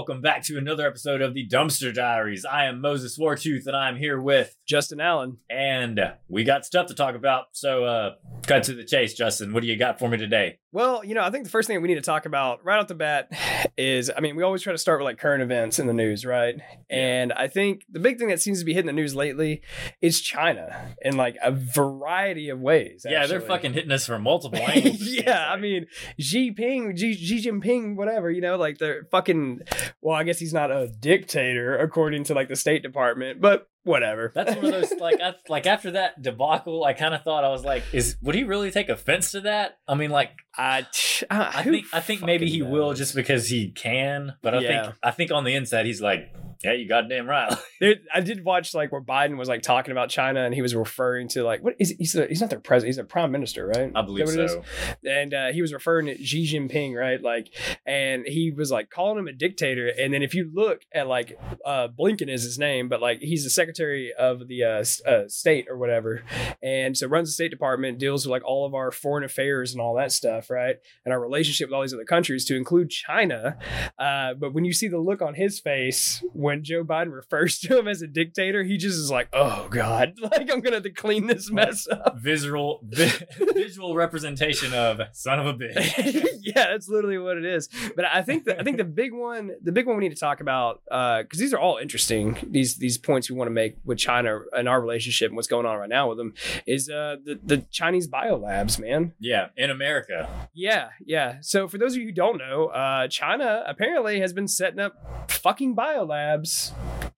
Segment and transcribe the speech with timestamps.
[0.00, 2.46] welcome back to another episode of the Dumpster Diaries.
[2.46, 5.36] I am Moses Wartooth, and I'm here with Justin Allen.
[5.50, 7.48] and we got stuff to talk about.
[7.52, 8.14] So, uh,
[8.46, 9.52] cut to the chase, Justin.
[9.52, 10.58] What do you got for me today?
[10.72, 12.86] Well, you know, I think the first thing we need to talk about right off
[12.86, 13.28] the bat
[13.76, 16.24] is I mean, we always try to start with like current events in the news,
[16.24, 16.54] right?
[16.88, 19.62] And I think the big thing that seems to be hitting the news lately
[20.00, 23.04] is China in like a variety of ways.
[23.06, 25.02] Yeah, they're fucking hitting us from multiple angles.
[25.02, 25.86] yeah, I mean,
[26.20, 29.60] Xi Jinping, Xi, Xi Jinping, whatever, you know, like they're fucking.
[30.00, 34.30] Well, I guess he's not a dictator according to like the State Department, but whatever.
[34.34, 37.48] That's one of those like I, like after that debacle, I kind of thought I
[37.48, 39.78] was like, is would he really take offense to that?
[39.88, 40.86] I mean, like I,
[41.30, 44.82] I, I think I think maybe he will just because he can, but I Yeah.
[44.84, 47.52] think I think on the inside he's like, yeah, you goddamn right.
[47.80, 50.74] There, I did watch like where Biden was like talking about China, and he was
[50.74, 53.66] referring to like what is he's a, he's not their president, he's a prime minister,
[53.66, 53.90] right?
[53.94, 55.10] I believe Is that what it so.
[55.10, 57.22] And uh, he was referring to Xi Jinping, right?
[57.22, 57.54] Like,
[57.86, 59.90] and he was like calling him a dictator.
[59.98, 63.44] And then if you look at like uh, Blinken is his name, but like he's
[63.44, 66.22] the secretary of the uh, uh, state or whatever,
[66.62, 69.80] and so runs the State Department, deals with like all of our foreign affairs and
[69.80, 70.76] all that stuff, right?
[71.06, 73.56] And our relationship with all these other countries, to include China.
[73.98, 77.78] Uh, but when you see the look on his face when Joe Biden refers to
[77.78, 80.90] him as a dictator, he just is like, "Oh God, like I'm gonna have to
[80.90, 86.26] clean this mess up." Visual vi- visual representation of son of a bitch.
[86.40, 87.68] yeah, that's literally what it is.
[87.96, 90.20] But I think the, I think the big one, the big one we need to
[90.20, 92.36] talk about, because these are all interesting.
[92.42, 95.66] These these points we want to make with China and our relationship and what's going
[95.66, 96.34] on right now with them
[96.66, 99.12] is uh, the the Chinese biolabs, man.
[99.18, 100.48] Yeah, in America.
[100.54, 101.36] Yeah, yeah.
[101.40, 105.30] So for those of you who don't know, uh, China apparently has been setting up
[105.30, 106.39] fucking biolabs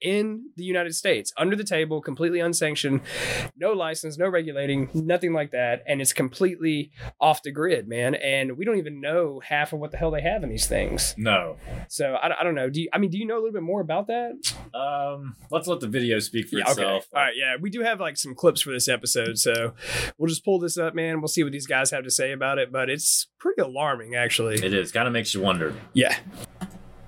[0.00, 3.00] in the United States under the table, completely unsanctioned,
[3.56, 6.90] no license, no regulating, nothing like that, and it's completely
[7.20, 8.14] off the grid, man.
[8.14, 11.14] And we don't even know half of what the hell they have in these things.
[11.16, 11.56] No.
[11.88, 12.68] So I, I don't know.
[12.70, 14.32] Do you, I mean, do you know a little bit more about that?
[14.74, 16.70] Um, let's let the video speak for Yeah, okay.
[16.72, 17.08] itself.
[17.14, 17.34] All right.
[17.36, 19.74] Yeah, we do have like some clips for this episode, so
[20.18, 21.20] we'll just pull this up, man.
[21.20, 24.55] We'll see what these guys have to say about it, but it's pretty alarming, actually.
[24.64, 25.74] It is kind of makes you wonder.
[25.92, 26.16] Yeah.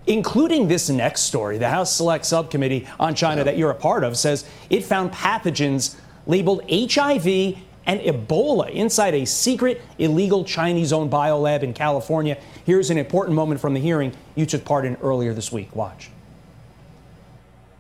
[0.07, 4.17] Including this next story, the House Select Subcommittee on China that you're a part of
[4.19, 7.57] says it found pathogens labeled HIV
[7.87, 12.37] and Ebola inside a secret illegal Chinese owned biolab in California.
[12.65, 15.75] Here's an important moment from the hearing you took part in earlier this week.
[15.75, 16.11] Watch.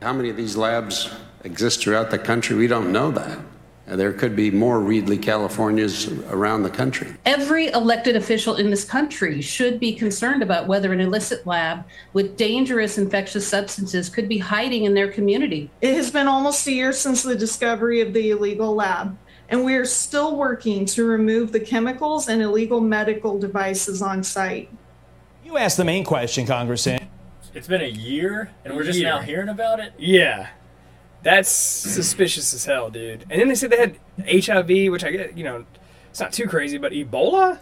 [0.01, 1.11] How many of these labs
[1.45, 2.57] exist throughout the country?
[2.57, 3.39] We don't know that.
[3.87, 7.15] Uh, There could be more Reedley, Californias around the country.
[7.27, 12.37] Every elected official in this country should be concerned about whether an illicit lab with
[12.37, 15.71] dangerous infectious substances could be hiding in their community.
[15.83, 19.19] It has been almost a year since the discovery of the illegal lab,
[19.51, 24.71] and we are still working to remove the chemicals and illegal medical devices on site.
[25.45, 27.07] You asked the main question, Congressman.
[27.53, 29.11] It's been a year, and we're just Year.
[29.11, 29.93] now hearing about it.
[29.99, 30.49] Yeah.
[31.25, 33.23] That's suspicious as hell, dude.
[33.31, 33.99] And then they said they had
[34.47, 35.65] HIV, which I get, you know,
[36.11, 37.59] it's not too crazy, but Ebola?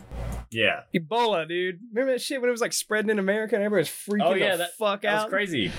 [0.50, 0.80] Yeah.
[0.94, 1.78] Ebola, dude.
[1.92, 4.34] Remember that shit when it was like spreading in America and everybody was freaking Oh
[4.34, 5.24] yeah, the that fuck that out?
[5.26, 5.72] was crazy.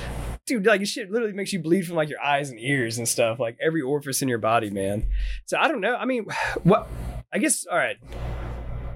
[0.45, 3.39] Dude, like shit literally makes you bleed from like your eyes and ears and stuff,
[3.39, 5.05] like every orifice in your body, man.
[5.45, 5.95] So I don't know.
[5.95, 6.25] I mean,
[6.63, 6.87] what
[7.31, 7.97] I guess all right.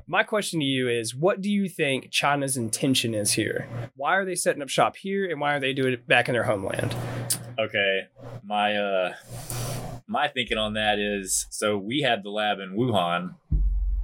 [0.10, 3.68] My question to you is what do you think China's intention is here?
[3.98, 6.34] Why are they setting up shop here and why are they doing it back in
[6.34, 6.96] their homeland?
[7.60, 8.08] Okay,
[8.48, 9.14] my uh,
[10.08, 13.36] my thinking on that is so we had the lab in Wuhan.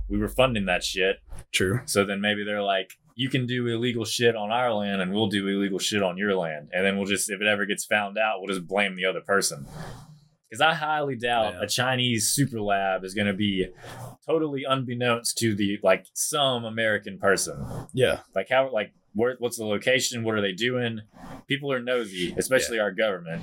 [0.10, 1.22] We were funding that shit.
[1.52, 1.80] True.
[1.86, 5.28] So then maybe they're like, you can do illegal shit on our land and we'll
[5.30, 6.70] do illegal shit on your land.
[6.74, 9.22] And then we'll just, if it ever gets found out, we'll just blame the other
[9.22, 9.66] person.
[10.50, 11.62] Because I highly doubt Yeah.
[11.64, 13.68] a Chinese super lab is going to be
[14.28, 17.66] totally unbeknownst to the, like, some American person.
[17.94, 18.20] Yeah.
[18.36, 20.24] Like, how, like, where, what's the location?
[20.24, 21.02] What are they doing?
[21.48, 23.42] People are nosy, especially our government.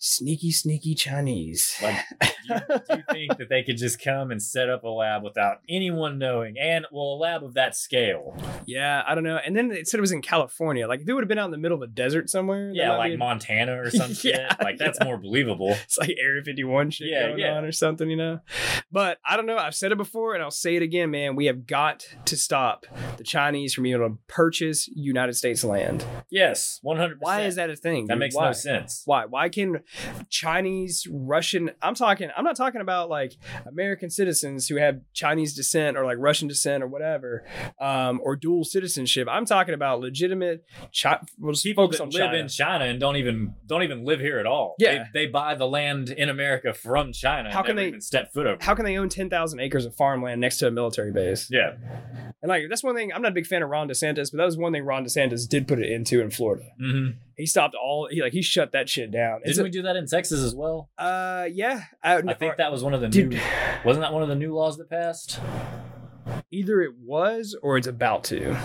[0.00, 1.74] Sneaky, sneaky Chinese.
[1.82, 4.88] Like, do you, do you think that they could just come and set up a
[4.88, 6.56] lab without anyone knowing?
[6.56, 8.36] And, well, a lab of that scale.
[8.64, 9.38] Yeah, I don't know.
[9.44, 10.86] And then it said it was in California.
[10.86, 12.70] Like if it would have been out in the middle of a desert somewhere.
[12.72, 14.36] Yeah, like be- Montana or some shit.
[14.36, 15.70] Yeah, Like, that's more believable.
[15.82, 17.54] it's like Area 51 shit Yeah, going yeah.
[17.56, 18.38] on or something, you know?
[18.92, 19.56] But I don't know.
[19.58, 21.34] I've said it before and I'll say it again, man.
[21.34, 22.86] We have got to stop
[23.16, 26.04] the Chinese from being able to purchase United States land.
[26.30, 27.16] Yes, 100%.
[27.18, 28.06] Why is that a thing?
[28.06, 28.20] That dude?
[28.20, 28.46] makes Why?
[28.46, 29.02] no sense.
[29.04, 29.24] Why?
[29.24, 29.80] Why can
[30.30, 31.70] Chinese, Russian?
[31.82, 32.28] I'm talking.
[32.36, 33.36] I'm not talking about like
[33.66, 37.44] American citizens who have Chinese descent or like Russian descent or whatever,
[37.80, 39.28] um, or dual citizenship.
[39.30, 40.64] I'm talking about legitimate.
[41.00, 42.36] Chi- we'll People that live China.
[42.38, 44.74] in China and don't even don't even live here at all.
[44.78, 45.04] Yeah.
[45.12, 47.50] they, they buy the land in America from China.
[47.52, 48.58] How and can they- even step foot over?
[48.62, 51.48] How can they own ten thousand acres of farmland next to a military base?
[51.50, 51.72] yeah,
[52.42, 53.12] And like that's one thing.
[53.12, 55.48] I'm not a big fan of Ron DeSantis, but that was one thing Ron DeSantis
[55.48, 56.64] did put it into in Florida.
[56.78, 57.08] hmm
[57.38, 58.08] He stopped all.
[58.10, 59.40] He like he shut that shit down.
[59.46, 60.90] Didn't we do that in Texas as well?
[60.98, 61.84] uh, yeah.
[62.02, 63.30] I, I think that was one of the Dude.
[63.30, 63.40] new.
[63.84, 65.40] Wasn't that one of the new laws that passed?
[66.50, 68.58] either it was or it's about to.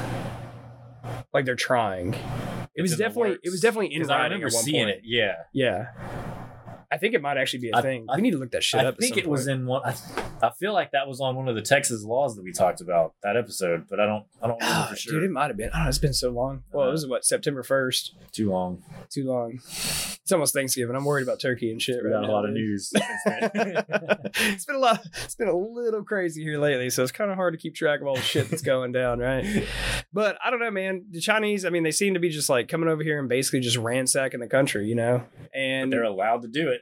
[1.33, 2.13] Like they're trying.
[2.75, 3.31] It was in the definitely.
[3.31, 3.51] It works.
[3.51, 4.97] was definitely in 'Cause I writing remember at one seeing point.
[4.97, 5.01] it.
[5.03, 5.33] Yeah.
[5.53, 6.22] Yeah.
[6.93, 8.05] I think it might actually be a I- thing.
[8.09, 8.93] I- we need to look that shit I up.
[8.95, 9.81] at think some it was in one.
[9.83, 9.95] I,
[10.43, 13.13] I feel like that was on one of the Texas laws that we talked about
[13.23, 14.25] that episode, but I don't.
[14.41, 15.13] I don't remember Ah, for sure.
[15.13, 15.69] Dude, it might have been.
[15.73, 15.89] I don't know.
[15.89, 16.63] It's been so long.
[16.71, 16.91] Well, it Uh-huh.
[16.91, 18.15] was what September first.
[18.31, 18.83] Too long.
[19.09, 19.59] Too long.
[19.65, 20.95] It's almost Thanksgiving.
[20.95, 22.91] I'm worried about turkey and shit We right got a now, lot of news.
[23.25, 25.01] it's been a lot.
[25.23, 28.01] It's been a little crazy here lately, so it's kind of hard to keep track
[28.01, 29.45] of all the shit that's going down, right?
[30.15, 31.05] But I don't know, man.
[31.09, 33.61] The Chinese, I mean, they seem to be just like coming over here and basically
[33.61, 35.23] just ransacking the country, you know.
[35.55, 36.81] And They're allowed to do it.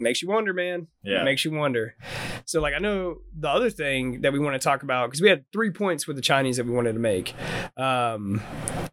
[0.00, 0.86] makes you wonder, man.
[1.02, 1.20] Yeah.
[1.22, 1.94] It makes you wonder.
[2.44, 5.28] So, like, I know the other thing that we want to talk about because we
[5.28, 7.34] had three points with the Chinese that we wanted to make.
[7.76, 8.40] Um,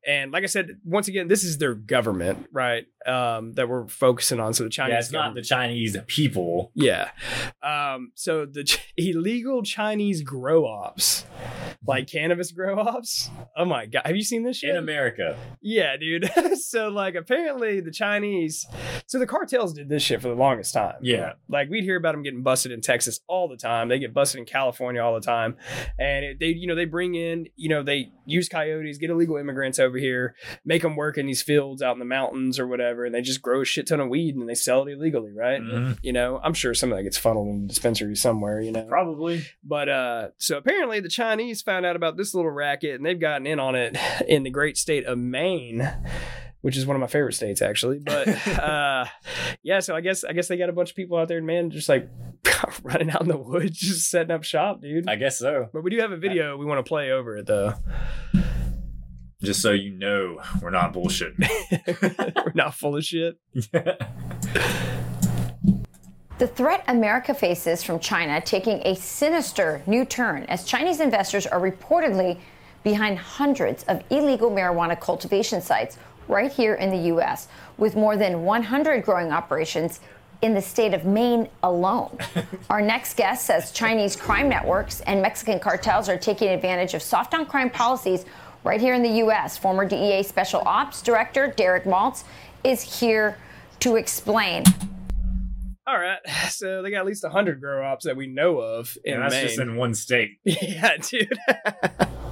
[0.05, 2.85] and like I said, once again, this is their government, right?
[3.05, 4.53] Um, that we're focusing on.
[4.53, 6.71] So the Chinese, yeah, it's not the Chinese people.
[6.75, 7.09] yeah.
[7.63, 11.25] Um, so the ch- illegal Chinese grow ops,
[11.85, 13.29] like cannabis grow ops.
[13.55, 14.71] Oh my god, have you seen this shit?
[14.71, 15.37] in America.
[15.61, 16.29] Yeah, dude.
[16.59, 18.65] so like apparently the Chinese,
[19.05, 20.96] so the cartels did this shit for the longest time.
[21.01, 21.33] Yeah.
[21.49, 23.89] Like we'd hear about them getting busted in Texas all the time.
[23.89, 25.57] They get busted in California all the time,
[25.99, 29.37] and it, they, you know, they bring in, you know, they use coyotes, get illegal
[29.37, 30.35] immigrants over here,
[30.65, 33.41] make them work in these fields out in the mountains or whatever, and they just
[33.41, 35.61] grow a shit ton of weed and they sell it illegally, right?
[35.61, 35.97] Mhm.
[36.01, 38.83] You know, I'm sure some of that gets funneled in dispensaries somewhere, you know.
[38.85, 39.45] Probably.
[39.63, 43.47] But uh so apparently the Chinese found out about this little racket and they've gotten
[43.47, 43.97] in on it
[44.27, 45.87] in the great state of Maine,
[46.61, 47.99] which is one of my favorite states actually.
[47.99, 49.05] But uh
[49.63, 51.47] yeah, so I guess I guess they got a bunch of people out there, and
[51.47, 52.09] man, just like
[52.83, 55.07] running out in the woods, just setting up shop, dude.
[55.07, 55.69] I guess so.
[55.73, 57.73] but we do have a video we want to play over it though.
[59.43, 61.47] Just so you know, we're not bullshitting.
[62.45, 63.37] We're not full of shit.
[66.39, 71.59] The threat America faces from China taking a sinister new turn as Chinese investors are
[71.59, 72.39] reportedly
[72.83, 77.47] behind hundreds of illegal marijuana cultivation sites right here in the U.S.,
[77.77, 79.99] with more than 100 growing operations
[80.41, 82.17] in the state of Maine alone.
[82.69, 87.33] Our next guest says Chinese crime networks and Mexican cartels are taking advantage of soft
[87.33, 88.25] on crime policies
[88.63, 89.57] right here in the U.S.
[89.57, 92.23] Former DEA Special Ops Director Derek Maltz
[92.63, 93.37] is here
[93.79, 94.63] to explain.
[95.87, 96.19] All right.
[96.49, 99.33] So they got at least 100 grow ops that we know of in and that's
[99.33, 99.47] Maine.
[99.47, 100.37] just in one state.
[100.43, 101.37] yeah, dude.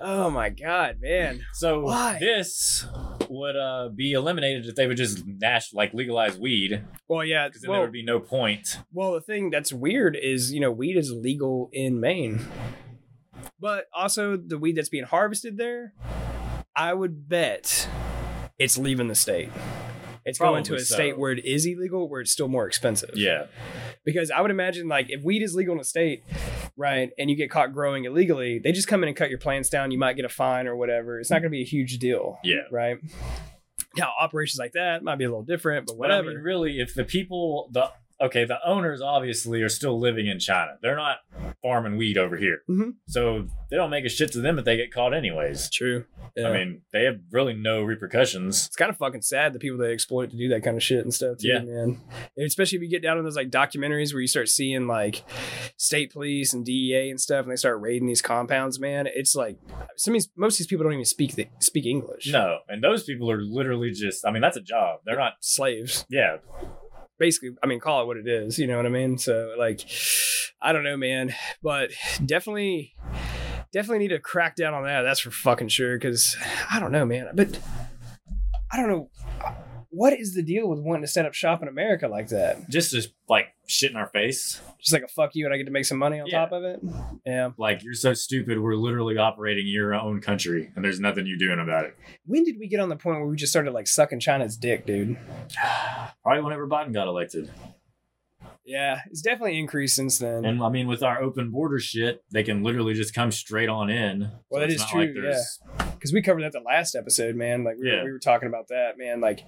[0.00, 1.44] oh my god, man.
[1.54, 2.18] So Why?
[2.18, 2.86] this
[3.28, 7.48] would uh, be eliminated if they would just nash like legalize weed, Well, yeah.
[7.48, 8.78] because then there would be no point.
[8.92, 12.44] well, the thing that's weird is, you know, weed is legal in Maine.
[13.58, 15.94] But also the weed that's being harvested there,
[16.76, 17.88] I would bet
[18.58, 19.50] it's leaving the state.
[20.24, 20.94] It's going to a so.
[20.94, 23.10] state where it is illegal, where it's still more expensive.
[23.14, 23.46] Yeah,
[24.04, 26.24] Because I would imagine, like, if weed is legal in a state,
[26.76, 29.68] right, and you get caught growing illegally, they just come in and cut your plants
[29.68, 29.90] down.
[29.90, 31.20] You might get a fine or whatever.
[31.20, 32.38] It's not going to be a huge deal.
[32.42, 32.62] yeah.
[32.70, 32.98] Right.
[33.96, 36.34] Now, operations like that might be a little different, but But I whatever.
[36.34, 37.90] mean, really, if the people, the
[38.20, 40.78] okay, the owners obviously are still living in China.
[40.82, 41.18] They're not
[41.64, 42.92] farming weed over here, Mhm.
[43.08, 45.70] so they don't make a shit to them if they get caught anyways.
[45.70, 46.04] True.
[46.36, 46.48] Yeah.
[46.50, 48.66] I mean, they have really no repercussions.
[48.66, 51.00] it's kind of fucking sad the people they exploit to do that kind of shit
[51.04, 51.60] and stuff too, Yeah.
[51.60, 52.00] man.
[52.36, 55.22] And especially if you get down in those like documentaries where you start seeing like
[55.78, 59.06] state police and DEA and stuff, and they start raiding these compounds, man.
[59.06, 59.56] It's like
[59.96, 62.30] some of these, most of these people don't even speak the, speak English.
[62.30, 64.26] No, and those people are literally just.
[64.26, 65.00] I mean, that's a job.
[65.06, 65.34] They're not.
[65.40, 66.04] slaves.
[66.10, 66.36] Yeah,
[67.24, 68.58] Basically, I mean, call it what it is.
[68.58, 69.16] You know what I mean?
[69.16, 69.80] So like,
[70.60, 71.90] I don't know, man, but
[72.22, 72.94] definitely.
[73.72, 75.02] Definitely need to crack down on that.
[75.02, 75.96] That's for fucking sure.
[75.96, 76.36] Because
[76.70, 77.30] I don't know, man.
[77.34, 77.58] But
[78.70, 79.10] I don't know.
[79.88, 82.68] What is the deal with wanting to set up shop in America like that?
[82.68, 84.60] just as like shit in our face.
[84.78, 86.40] just like a fuck you and I get to make some money on Yeah.
[86.40, 86.80] top of it.
[87.26, 87.50] Yeah.
[87.58, 88.60] Like you're so stupid.
[88.60, 91.96] We're literally operating your own country, and there's nothing you're doing about it.
[92.26, 94.86] When did we get on the point where we just started like sucking China's dick,
[94.86, 95.16] dude?
[96.22, 97.50] Probably whenever Biden got elected.
[98.66, 100.44] Yeah, it's definitely increased since then.
[100.44, 103.90] And I mean, with our open border shit, they can literally just come straight on
[103.90, 104.30] in.
[104.48, 105.58] Well, that it's is not like true, there's-
[105.94, 107.62] Because we covered that the last episode, man.
[107.64, 107.98] Like we, Yeah.
[107.98, 109.20] were, we were talking about that, man.
[109.20, 109.40] Like,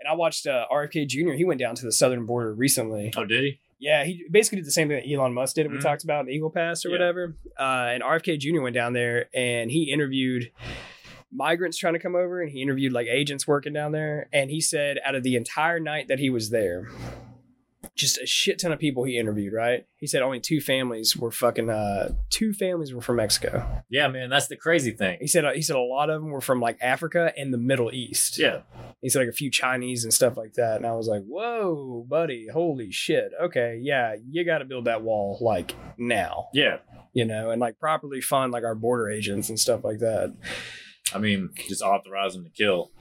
[0.00, 1.32] and I watched uh, RFK Jr.
[1.32, 3.12] He went down to the southern border recently.
[3.16, 3.60] Oh, did he?
[3.80, 5.70] Yeah, he basically did the same thing that Elon Musk did.
[5.70, 5.82] We Mhm.
[5.82, 6.94] talked about in Eagle Pass or Yeah.
[6.94, 7.36] whatever.
[7.58, 8.60] Uh, and RFK Jr.
[8.60, 10.50] went down there and he interviewed
[11.30, 14.28] migrants trying to come over, and he interviewed like agents working down there.
[14.32, 16.88] And he said, out of the entire night that he was there,
[17.98, 19.84] just a shit ton of people he interviewed, right?
[19.96, 23.82] He said only two families were fucking uh two families were from Mexico.
[23.90, 25.18] Yeah, man, that's the crazy thing.
[25.20, 27.58] He said uh, he said a lot of them were from like Africa and the
[27.58, 28.38] Middle East.
[28.38, 28.60] Yeah.
[29.02, 30.76] He said like a few Chinese and stuff like that.
[30.76, 33.32] And I was like, "Whoa, buddy, holy shit.
[33.42, 36.78] Okay, yeah, you got to build that wall like now." Yeah.
[37.12, 40.34] You know, and like properly fund like our border agents and stuff like that.
[41.12, 42.92] I mean, just authorize them to kill.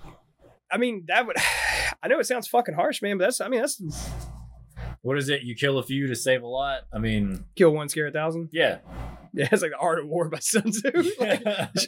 [0.71, 1.37] I mean, that would
[2.03, 3.81] I know it sounds fucking harsh, man, but that's I mean, that's
[5.07, 5.43] What is it?
[5.43, 6.81] You kill a few to save a lot?
[6.91, 8.49] I mean, kill one scare a thousand.
[8.51, 8.79] yeah.
[9.33, 10.89] Yeah, it's like the Art of War by Sun Tzu.
[11.19, 11.43] Like,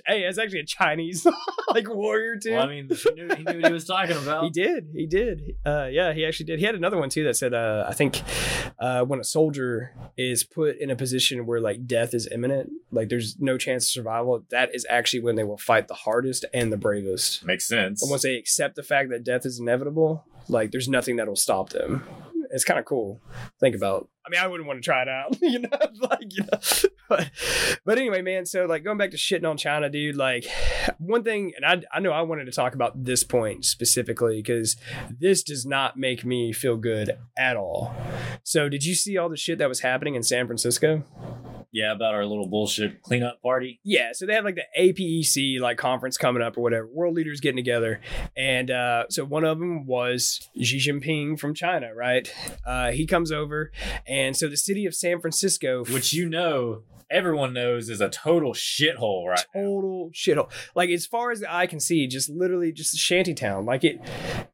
[0.06, 1.26] hey, it's actually a Chinese
[1.74, 2.52] like warrior too.
[2.52, 4.44] Well, I mean, he knew, he knew what he was talking about.
[4.44, 4.90] He did.
[4.94, 5.56] He did.
[5.66, 6.60] Uh, yeah, he actually did.
[6.60, 8.22] He had another one too that said, uh, I think
[8.78, 13.10] uh, when a soldier is put in a position where like death is imminent, like
[13.10, 16.72] there's no chance of survival, that is actually when they will fight the hardest and
[16.72, 17.44] the bravest.
[17.46, 18.04] Makes sense.
[18.04, 21.70] And once they accept the fact that death is inevitable, like there's nothing that'll stop
[21.70, 22.04] them.
[22.50, 23.22] It's kind of cool.
[23.60, 24.10] Think about.
[24.26, 25.70] I mean, I wouldn't want to try it out, you know,
[26.02, 26.60] like you know.
[27.08, 27.32] But,
[27.86, 28.46] but anyway, man.
[28.46, 30.16] So like going back to shitting on China, dude.
[30.16, 30.46] Like
[30.98, 34.78] one thing, and I I know I wanted to talk about this point specifically because
[35.10, 37.94] this does not make me feel good at all.
[38.44, 41.04] So did you see all the shit that was happening in San Francisco?
[41.72, 43.80] Yeah, about our little bullshit cleanup party.
[43.84, 46.88] Yeah, so they have like the APEC like conference coming up or whatever.
[46.88, 48.02] World leaders getting together,
[48.36, 52.34] and uh, so one of them was Xi Jinping from China, right?
[52.66, 53.72] Uh, he comes over,
[54.08, 58.54] and so the city of San Francisco, Which you know, everyone knows is a total
[58.54, 59.46] shithole, right?
[59.54, 60.52] total shithole.
[60.76, 63.66] Like as far as the eye can see, just literally just a shanty town.
[63.66, 64.00] Like it,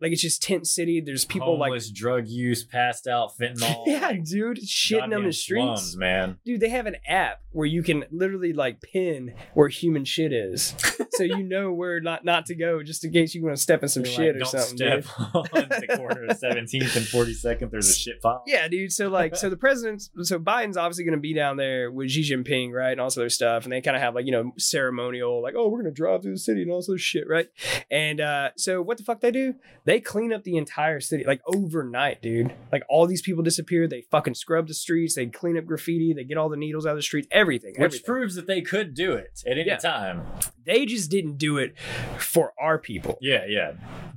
[0.02, 1.02] like it's just tent city.
[1.02, 3.84] There's people Homeless, drug use, passed out, fentanyl.
[3.86, 5.64] yeah, dude, shitting on the streets.
[5.64, 6.40] slums, man.
[6.46, 10.76] Dude, they have an app where you can literally like pin where human shit is,
[11.12, 13.82] so you know where not not to go, just in case you want to step
[13.84, 14.78] in some You're shit like, or Don't something.
[14.78, 15.36] step dude.
[15.64, 17.72] on the corner of 17th and 42nd.
[17.72, 18.44] There's a shit pile.
[18.46, 18.92] Yeah, dude.
[18.92, 22.22] So like, so the president's, so Biden's obviously going to be down there with Xi
[22.22, 24.52] Jinping, right, and all this other stuff, and they kind of have like you know
[24.58, 27.28] ceremonial, like, oh, we're going to drive through the city and all this other shit,
[27.30, 27.48] right?
[27.90, 29.56] And uh, so what the fuck they do?
[29.86, 32.54] They clean up the entire city like overnight, dude.
[32.72, 33.88] Like all these people disappear.
[33.88, 35.16] They fucking scrub the streets.
[35.16, 36.14] They clean up graffiti.
[36.14, 37.28] They get all the needles out of the streets.
[37.32, 37.72] Everything.
[37.78, 38.06] Which everything.
[38.06, 39.78] proves that they could do it at any Yeah.
[39.78, 40.24] time.
[40.66, 41.78] They just didn't do it
[42.20, 43.18] for our people.
[43.22, 43.74] Yeah, yeah.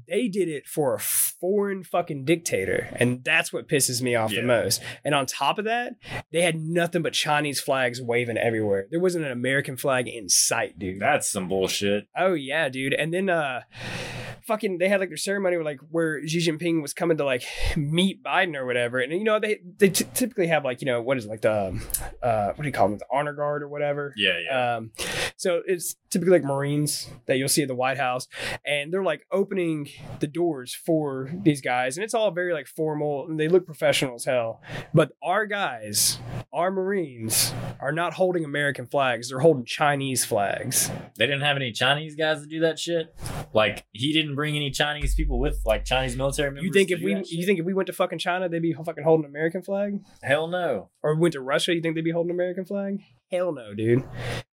[0.07, 2.88] They did it for a foreign fucking dictator.
[2.97, 4.40] And that's what pisses me off Yeah.
[4.40, 4.83] the most.
[5.05, 5.93] And on top of that,
[6.33, 8.87] they had nothing but Chinese flags waving everywhere.
[8.90, 11.00] There wasn't an American flag in sight, dude.
[11.00, 12.07] That's some bullshit.
[12.17, 12.95] Oh yeah, dude.
[12.95, 13.61] And then uh
[14.47, 17.43] fucking they had like their ceremony where like where Xi Jinping was coming to like
[17.76, 18.99] meet Biden or whatever.
[18.99, 21.43] And you know, they they t- typically have like, you know, what is it, like
[21.43, 21.83] the um,
[22.23, 22.99] uh what do you call them?
[22.99, 24.14] The honor guard or whatever.
[24.17, 24.76] Yeah, yeah.
[24.76, 24.93] Um,
[25.38, 28.26] so it's typically like Marines that you'll see at the White House,
[28.66, 33.28] and they're like opening the doors for these guys, and it's all very like formal,
[33.28, 34.61] and they look professional as hell.
[34.92, 36.18] But our guys,
[36.52, 40.90] our Marines, are not holding American flags; they're holding Chinese flags.
[41.16, 43.14] They didn't have any Chinese guys to do that shit.
[43.54, 46.64] Like he didn't bring any Chinese people with like Chinese military members.
[46.64, 49.04] You think if we, you think if we went to fucking China, they'd be fucking
[49.04, 50.90] holding an American flag, hell no.
[51.00, 52.99] or we went to Russia, you think they'd be holding an American flag?
[53.30, 54.04] Hell no, dude.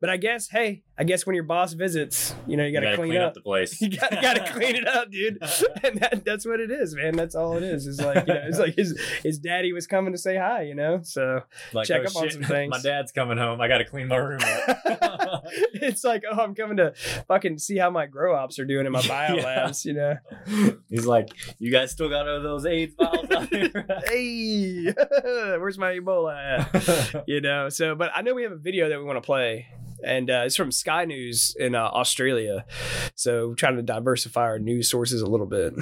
[0.01, 2.85] But I guess, hey, I guess when your boss visits, you know, you got to
[2.87, 3.33] gotta clean, up.
[3.33, 3.81] the place.
[3.81, 5.37] you got to clean it up, dude.
[5.83, 7.15] and that, that's what it is, man.
[7.15, 7.87] That's all it is.
[7.87, 10.75] It's like you know, it's like his his daddy was coming to say hi, you
[10.75, 10.99] know.
[11.03, 11.41] So
[11.71, 12.69] Like, check oh, up on some things.
[12.69, 13.61] My dad's coming home.
[13.61, 15.45] I got to clean my room up.
[15.73, 16.93] it's like, oh, I'm coming to
[17.29, 19.43] fucking see how my grow ops are doing in my bio Yeah.
[19.43, 20.15] labs, you know.
[20.89, 21.29] He's like,
[21.59, 23.85] you guys still got all those AIDS vials out here?
[24.09, 24.91] Hey,
[25.57, 26.35] where's my Ebola
[27.15, 27.23] at?
[27.27, 27.69] you know.
[27.69, 29.67] So, but I know we have a video that we want to play.
[30.03, 32.65] And uh, it's from Sky News in uh, Australia.
[33.13, 35.75] So, trying to diversify our news sources a little bit.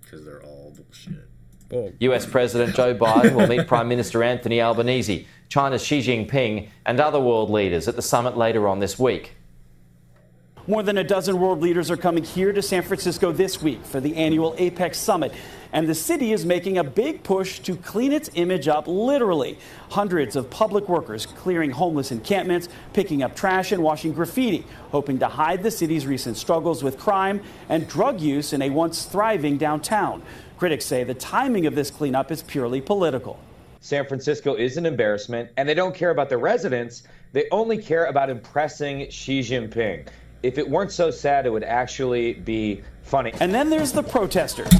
[0.00, 1.96] Because they're all bullshit.
[2.00, 7.20] US President Joe Biden will meet Prime Minister Anthony Albanese, China's Xi Jinping, and other
[7.20, 9.34] world leaders at the summit later on this week.
[10.68, 13.98] More than a dozen world leaders are coming here to San Francisco this week for
[13.98, 15.32] the annual APEC summit.
[15.72, 19.58] And the city is making a big push to clean its image up literally.
[19.90, 25.26] Hundreds of public workers clearing homeless encampments, picking up trash, and washing graffiti, hoping to
[25.26, 30.22] hide the city's recent struggles with crime and drug use in a once thriving downtown.
[30.58, 33.40] Critics say the timing of this cleanup is purely political.
[33.80, 37.02] San Francisco is an embarrassment, and they don't care about the residents.
[37.32, 40.06] They only care about impressing Xi Jinping.
[40.42, 43.32] If it weren't so sad, it would actually be funny.
[43.40, 44.72] And then there's the protesters.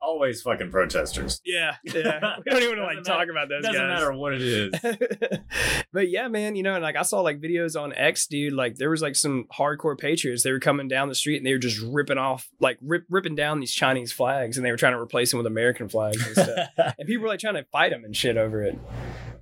[0.00, 1.40] Always always fucking protesters.
[1.44, 2.36] Yeah, yeah.
[2.44, 4.00] We don't even like Doesn't talk about those Doesn't guys.
[4.00, 4.72] matter what it is.
[5.92, 8.52] but yeah, man, you know, and like I saw like videos on X, dude.
[8.52, 10.42] Like there was like some hardcore patriots.
[10.42, 13.34] They were coming down the street and they were just ripping off, like rip, ripping
[13.34, 16.36] down these Chinese flags, and they were trying to replace them with American flags and
[16.36, 16.68] stuff.
[16.98, 18.78] and people were like trying to fight them and shit over it.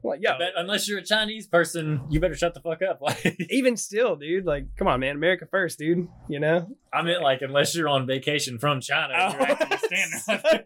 [0.04, 3.00] Like, yeah, But unless you're a Chinese person, you better shut the fuck up.
[3.12, 4.46] Like, even still, dude.
[4.46, 6.08] Like, come on, man, America first, dude.
[6.28, 6.76] You know.
[6.92, 9.76] I mean, like, unless you're on vacation from China, and you're actually
[10.28, 10.46] oh,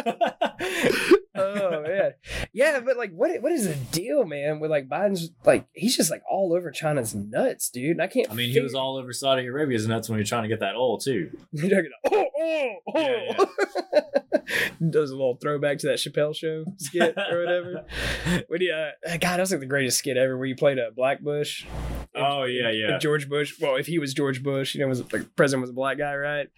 [0.00, 2.14] standing oh man,
[2.52, 4.60] yeah, but like, what what is the deal, man?
[4.60, 7.92] With like Biden's like, he's just like all over China's nuts, dude.
[7.92, 8.30] And I can't.
[8.30, 10.60] I mean, he was all over Saudi Arabia's nuts when he was trying to get
[10.60, 11.30] that oil too.
[11.52, 12.26] You're talking, oh,
[12.94, 13.46] oh, oh.
[14.90, 17.84] Does a little throwback to that Chappelle show skit or whatever.
[18.48, 20.36] when he, uh, God, that was like the greatest skit ever.
[20.36, 21.66] Where you played a Black Bush.
[22.14, 22.98] Oh yeah, yeah.
[22.98, 23.54] George Bush.
[23.60, 26.14] Well, if he was George Bush, you know, was like president was a black guy,
[26.14, 26.48] right?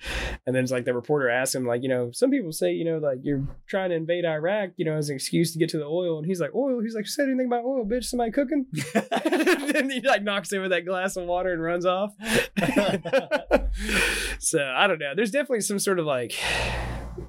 [0.47, 2.85] And then it's like the reporter asked him, like, you know, some people say, you
[2.85, 5.79] know, like you're trying to invade Iraq, you know, as an excuse to get to
[5.79, 6.19] the oil.
[6.19, 6.81] And he's like, oil.
[6.81, 8.05] He's like, said anything about oil, bitch?
[8.05, 8.67] Somebody cooking?
[9.75, 12.15] and he like knocks over that glass of water and runs off.
[14.39, 15.13] so I don't know.
[15.15, 16.35] There's definitely some sort of like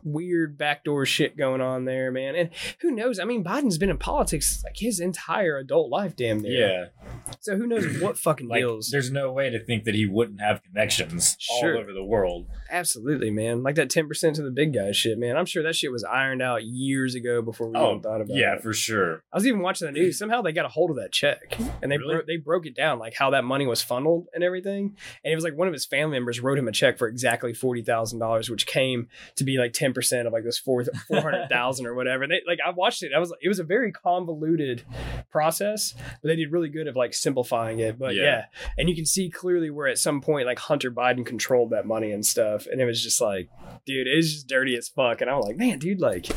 [0.04, 2.36] weird backdoor shit going on there, man.
[2.36, 2.50] And
[2.82, 3.20] who knows?
[3.20, 6.92] I mean, Biden's been in politics like his entire adult life, damn near.
[7.02, 7.12] Yeah.
[7.40, 8.90] So who knows what fucking Like, deals?
[8.92, 11.76] there's no way to think that he wouldn't have connections Sure.
[11.76, 12.48] all over the world.
[12.70, 13.64] Absolutely, man.
[13.64, 15.38] Like that ten percent to the big guy shit, man.
[15.38, 18.30] I'm sure that shit was ironed out years ago before we Oh, even thought about
[18.36, 18.56] yeah, it.
[18.56, 19.24] Yeah, for sure.
[19.34, 20.18] I was even watching the news.
[20.18, 22.16] Somehow they got a hold of that check, and they Really?
[22.16, 24.96] bro- they broke it down, like how that money was funneled and everything.
[25.24, 27.54] And it was like one of his family members wrote him a check for exactly
[27.54, 31.22] forty thousand dollars, which came to be like ten percent of like this four four
[31.22, 32.24] hundred thousand or whatever.
[32.24, 33.12] And they like I watched it.
[33.16, 34.84] I was it was a very convoluted
[35.32, 37.98] process, but they did really good of like simplifying it.
[37.98, 38.24] But Yeah.
[38.24, 38.46] yeah,
[38.78, 42.12] and you can see clearly where at some point like Hunter Biden controlled that money
[42.12, 43.50] and stuff, and it was just like,
[43.86, 45.22] dude, it's just dirty as fuck.
[45.22, 46.28] And I'm like, man, dude, like.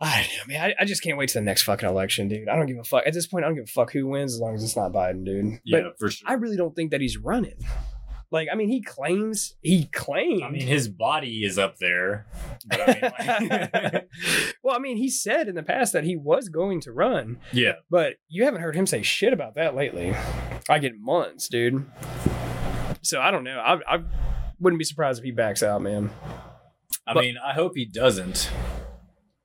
[0.00, 0.60] I man.
[0.60, 2.48] I, I just can't wait to the next fucking election, dude.
[2.48, 3.04] I don't give a fuck.
[3.06, 4.92] At this point, I don't give a fuck who wins as long as it's not
[4.92, 5.60] Biden, dude.
[5.64, 6.28] Yeah, But for sure.
[6.28, 7.54] I really don't think that he's running.
[8.34, 10.42] Like, I mean, he claims he claims.
[10.42, 12.26] I mean, his body is up there.
[12.66, 14.08] But I mean, like,
[14.64, 17.74] well, I mean, he said in the past that he was going to run, yeah.
[17.88, 20.16] but you haven't heard him say shit about that lately.
[20.68, 21.86] I get months, dude.
[23.02, 23.56] So I don't know.
[23.60, 24.02] I, I
[24.58, 26.10] wouldn't be surprised if he backs out, man.
[27.06, 28.50] I But- mean, I hope he doesn't.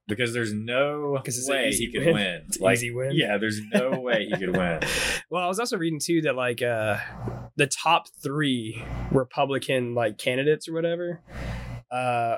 [0.10, 2.14] Because there's no way he could win.
[2.14, 2.48] win.
[2.60, 3.12] Like, easy win.
[3.14, 4.80] Yeah, there's no way he could win.
[5.30, 6.98] Well, I was also reading too that like uh
[7.56, 11.22] the top three Republican like candidates or whatever
[11.92, 12.38] uh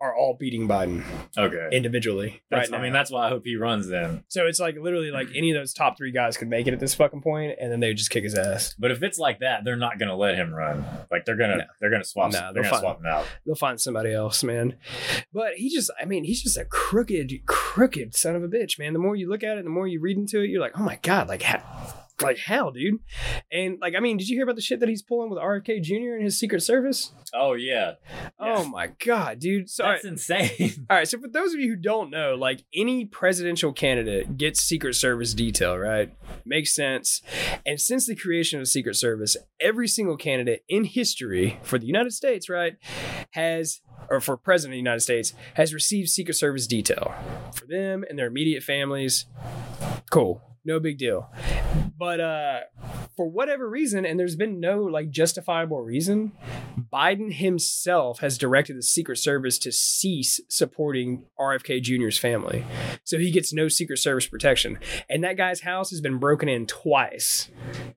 [0.00, 1.02] are all beating Biden
[1.38, 1.68] Okay.
[1.74, 2.42] individually.
[2.50, 4.24] That's, right I mean, that's why I hope he runs then.
[4.28, 6.80] so it's like literally like any of those top three guys could make it at
[6.80, 8.74] this fucking point, and then they would just kick his ass.
[8.78, 10.84] But if it's like that, they're not gonna let him run.
[11.10, 11.64] Like they're gonna No.
[11.80, 13.26] they're gonna swap No, they're gonna find- swap him out.
[13.46, 14.76] They'll find somebody else, man.
[15.32, 18.92] But he just, I mean, he's just a crooked, crooked son of a bitch, man.
[18.92, 20.82] The more you look at it, the more you read into it, you're like, oh
[20.82, 21.62] my god, like how,
[22.22, 23.00] like how, dude?
[23.52, 25.82] And like, I mean, did you hear about the shit that he's pulling with RFK
[25.82, 26.14] Jr.
[26.14, 27.12] and his Secret Service?
[27.34, 27.92] Oh yeah.
[28.38, 29.68] Oh my god, dude!
[29.68, 30.86] So, That's insane.
[30.90, 34.62] all right, so for those of you who don't know, like any presidential candidate gets
[34.62, 36.14] Secret Service detail, right?
[36.44, 37.22] Makes sense.
[37.64, 41.86] And since the creation of the Secret Service, every single candidate in history for the
[41.86, 42.76] United States, right,
[43.32, 47.14] has or for president of the United States has received Secret Service detail
[47.54, 49.26] for them and their immediate families.
[50.10, 50.42] Cool.
[50.64, 51.30] No big deal.
[51.98, 52.60] But uh
[53.16, 56.32] for whatever reason, and there's been no like justifiable reason,
[56.92, 62.64] Biden himself has directed the Secret Service to cease supporting RFK Jr.'s family.
[63.04, 64.78] So he gets no Secret Service protection.
[65.08, 67.50] And that guy's house has been broken in twice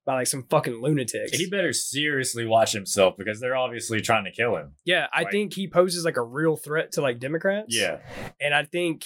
[0.06, 1.38] by like some fucking lunatics.
[1.38, 4.74] he better seriously watch himself because they're obviously trying to kill him.
[4.86, 7.76] yeah, I Like- think he poses like a real threat to like Democrats.
[7.76, 8.00] Yeah.
[8.40, 9.06] And I think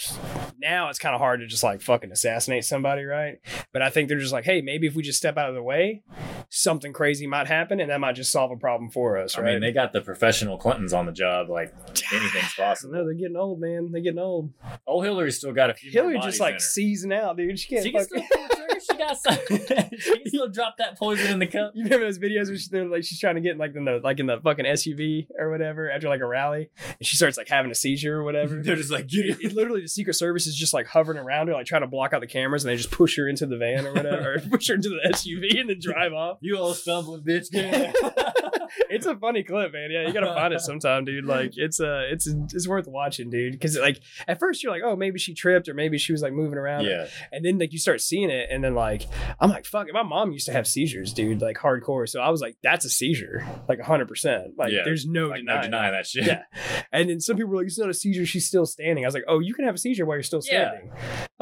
[0.60, 3.40] now it's kind of hard to just like fucking assassinate somebody, right?
[3.72, 5.64] But I think they're just like, hey, maybe if we just step out of the
[5.64, 6.03] way,
[6.50, 9.52] something crazy might happen and that might just solve a problem for us, I right?
[9.54, 11.50] mean, they got the professional Clintons on the job.
[11.50, 11.74] Like
[12.14, 12.94] anything's possible.
[12.94, 13.92] no, they're getting old, man.
[13.92, 14.52] They're getting old.
[14.86, 15.92] Old Hillary's still got a few.
[15.92, 17.58] Hillary just like in seasoned out, dude.
[17.60, 17.84] She can't.
[17.84, 18.80] She can fuck- still pull the trigger.
[18.92, 19.38] She got some.
[19.98, 21.72] she can still drop that poison in the cup.
[21.74, 24.00] You remember those videos where she, they're like she's trying to get like in the
[24.04, 27.48] like in the fucking SUV or whatever after like a rally, and she starts like
[27.48, 28.56] having a seizure or whatever.
[28.64, 31.48] They're just like, get It, it literally the Secret Service is just like hovering around
[31.48, 33.58] her, like trying to block out the cameras, and they just push her into the
[33.58, 36.38] van or whatever, or push her into the SUV and then drive off.
[36.42, 37.54] You old stumbling bitch.
[37.54, 37.94] and
[38.90, 39.90] it's a funny clip, man.
[39.92, 41.26] Yeah, you gotta find it sometime, dude.
[41.26, 43.54] Like it's uh it's it's worth watching, dude.
[43.54, 46.34] Because like at first you're like, oh, maybe she tripped or maybe she was like
[46.34, 46.86] moving around.
[46.86, 47.08] Yeah.
[47.32, 49.04] And then like you start seeing it, and then like
[49.40, 49.88] I'm like, fuck.
[49.94, 52.08] My mom used to have seizures, dude, like hardcore.
[52.10, 54.08] So I was like, that's a seizure, like 100.
[54.08, 54.82] percent Like Yeah.
[54.86, 55.62] there's no Like, no denying.
[55.72, 56.26] denying that shit.
[56.26, 56.44] Yeah.
[56.92, 58.26] And then some people were like, it's not a seizure.
[58.26, 59.04] She's still standing.
[59.06, 60.72] I was like, oh, you can have a seizure while you're still Yeah.
[60.72, 60.92] standing.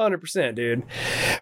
[0.00, 0.82] 100%, dude.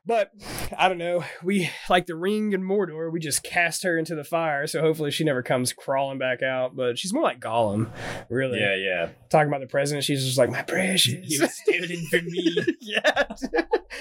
[0.04, 0.30] But
[0.76, 1.24] I don't know.
[1.42, 4.66] We, like the ring and Mordor, we just cast her into the fire.
[4.66, 6.76] So hopefully she never comes crawling back out.
[6.76, 7.90] But she's more like Gollum,
[8.28, 8.60] really.
[8.60, 9.08] Yeah, yeah.
[9.28, 11.14] Talking about the president, she's just like, my precious.
[11.26, 12.76] He was standing for me.
[12.80, 13.24] yeah.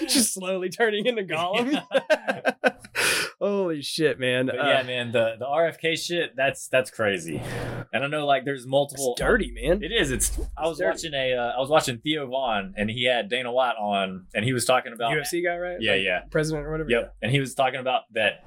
[0.08, 1.84] She's slowly turning into Gollum.
[3.42, 4.48] Holy shit, man.
[4.48, 7.42] But Uh, yeah, man, the the RFK shit, that's that's crazy.
[7.92, 9.84] And I know like there's multiple it's dirty, man.
[9.84, 10.12] It is.
[10.12, 10.40] It's.
[10.58, 10.90] I was dirty.
[10.90, 11.34] watching a.
[11.34, 14.66] Uh, I was watching Theo Von, and he had Dana White on, and he was
[14.66, 15.78] talking about The UFC guy, right?
[15.80, 16.20] Yeah, Like, yeah.
[16.32, 16.90] President or whatever.
[16.90, 17.16] Yep.
[17.22, 18.44] And he was talking about that.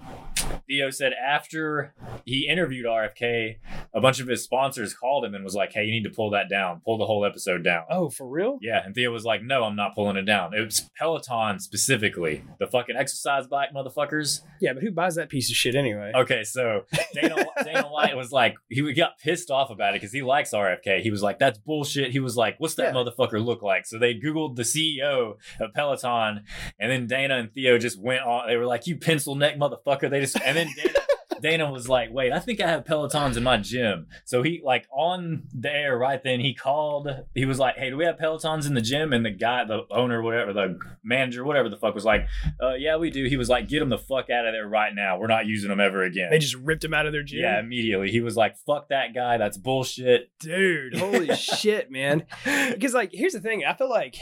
[0.68, 3.56] Theo said after he interviewed RFK,
[3.94, 6.30] a bunch of his sponsors called him and was like, "Hey, you need to pull
[6.30, 6.80] that down.
[6.84, 8.58] Pull the whole episode down." Oh, for real?
[8.60, 10.54] Yeah, and Theo was like, "No, I'm not pulling it down.
[10.54, 15.50] It was Peloton specifically, the fucking exercise bike motherfuckers." Yeah, but who buys that piece
[15.50, 16.12] of shit anyway?
[16.14, 20.22] Okay, so Dana, Dana White was like, he got pissed off about it because he
[20.22, 21.00] likes RFK.
[21.00, 22.10] He was like, that's bullshit.
[22.10, 23.00] He was like, what's that Yeah.
[23.00, 23.86] motherfucker look like?
[23.86, 26.44] So they Googled the CEO of Peloton,
[26.78, 28.46] and then Dana and Theo just went on.
[28.48, 30.10] They were like, you pencil neck motherfucker.
[30.10, 30.94] They just, and then Dana,
[31.42, 34.06] Dana was like, wait, I think I have Pelotons in my gym.
[34.24, 37.96] So he, like, on the air right then, he called, he was like, hey, do
[37.96, 39.12] we have Pelotons in the gym?
[39.12, 42.26] And the guy, the owner, whatever, the manager, whatever the fuck was like,
[42.62, 43.24] uh, yeah, we do.
[43.26, 45.18] He was like, get them the fuck out of there right now.
[45.18, 46.30] We're not using them ever again.
[46.30, 47.40] They just ripped him out of their gym.
[47.40, 48.10] Yeah, immediately.
[48.10, 49.36] He was like, fuck that guy.
[49.36, 50.30] That's bullshit.
[50.38, 54.16] dude holy shit man because like here's the thing i feel like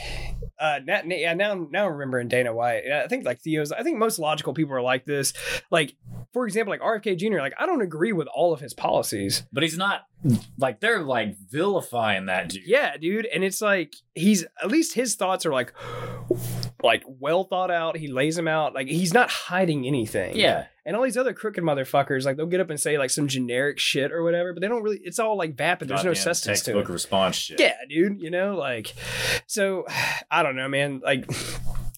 [0.59, 3.97] uh now, yeah, now now i'm remembering dana white i think like theo's i think
[3.97, 5.33] most logical people are like this
[5.69, 5.95] like
[6.33, 9.63] for example like rfk jr like i don't agree with all of his policies But
[9.63, 10.01] he's not,
[10.57, 12.63] like, they're like vilifying that dude.
[12.65, 15.73] yeah dude and it's like he's at least his thoughts are like
[16.83, 20.65] like well thought out he lays them out like he's not hiding anything Yeah.
[20.85, 23.77] and all these other crooked motherfuckers like they'll get up and say like some generic
[23.79, 26.79] shit or whatever but they don't really it's all like vapid there's no substance to
[26.79, 27.59] it response shit.
[27.59, 28.93] yeah, dude, you know, like
[29.47, 29.85] so
[30.31, 31.01] I don't know, man.
[31.03, 31.29] Like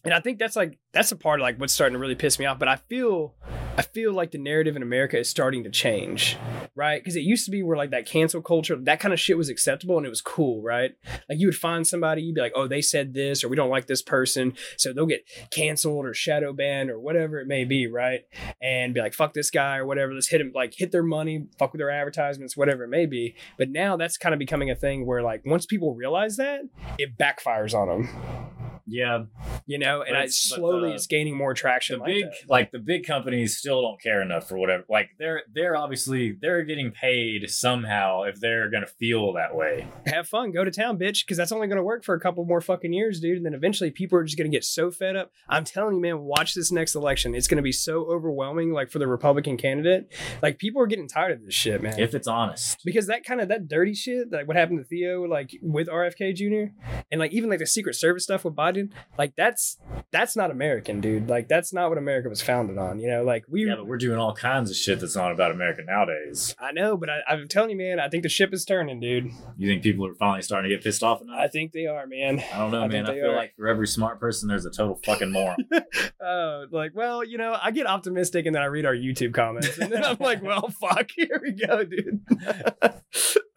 [0.03, 2.39] and I think that's like that's a part of like what's starting to really piss
[2.39, 2.59] me off.
[2.59, 3.35] But I feel
[3.75, 6.37] I feel like the narrative in America is starting to change,
[6.75, 7.01] right?
[7.01, 9.49] Because it used to be where like that cancel culture, that kind of shit was
[9.49, 10.91] acceptable and it was cool, right?
[11.27, 13.71] Like you would find somebody, you'd be like, oh, they said this, or we don't
[13.71, 17.87] like this person, so they'll get canceled or shadow banned or whatever it may be,
[17.87, 18.21] right?
[18.61, 20.13] And be like, fuck this guy or whatever.
[20.13, 23.35] Let's hit him, like hit their money, fuck with their advertisements, whatever it may be.
[23.57, 26.61] But now that's kind of becoming a thing where like once people realize that,
[26.99, 29.23] it backfires on them, Yeah.
[29.65, 30.01] you know.
[30.01, 31.99] And I it's- slowly the- it's gaining more traction.
[31.99, 32.49] The like big, that.
[32.49, 34.83] like the big companies still don't care enough for whatever.
[34.89, 39.87] Like they're they're obviously they're getting paid somehow if they're gonna feel that way.
[40.05, 42.43] have fun, go to town, bitch, because that's only going to work for a couple
[42.45, 43.37] more fucking years, dude.
[43.37, 45.31] And then eventually people are just going to get so fed up.
[45.47, 47.33] I'm telling you, man, watch this next election.
[47.35, 50.13] It's going to be so overwhelming, like for the Republican candidate.
[50.41, 51.99] Like people are getting tired of this shit, man.
[51.99, 52.79] If it's honest.
[52.83, 56.33] because that kind of that dirty shit, like what happened to Theo, like with RFK
[56.35, 56.73] Jr.
[57.11, 58.72] and like even like the Secret Service stuff with Biden,
[59.17, 59.77] like that's
[60.12, 61.29] that's not American, dude.
[61.29, 62.99] Like that's not what America was founded on.
[62.99, 63.65] You know, like we.
[63.65, 66.55] Yeah, but we're doing all kinds of shit that's not about America nowadays.
[66.59, 69.31] I know, but I, I'm telling you, man, I think the ship is turning, dude.
[69.57, 71.38] You think people are finally starting to get pissed off enough?
[71.39, 72.43] I think they are, man.
[72.53, 73.09] I don't know, I man.
[73.09, 73.36] I feel are.
[73.36, 75.57] like for every smart person, there's a total fucking moron.
[76.25, 79.77] Oh, like, well, you know, I get optimistic and then I read our YouTube comments
[79.77, 82.21] and then I'm like, well, fuck, here we go, dude.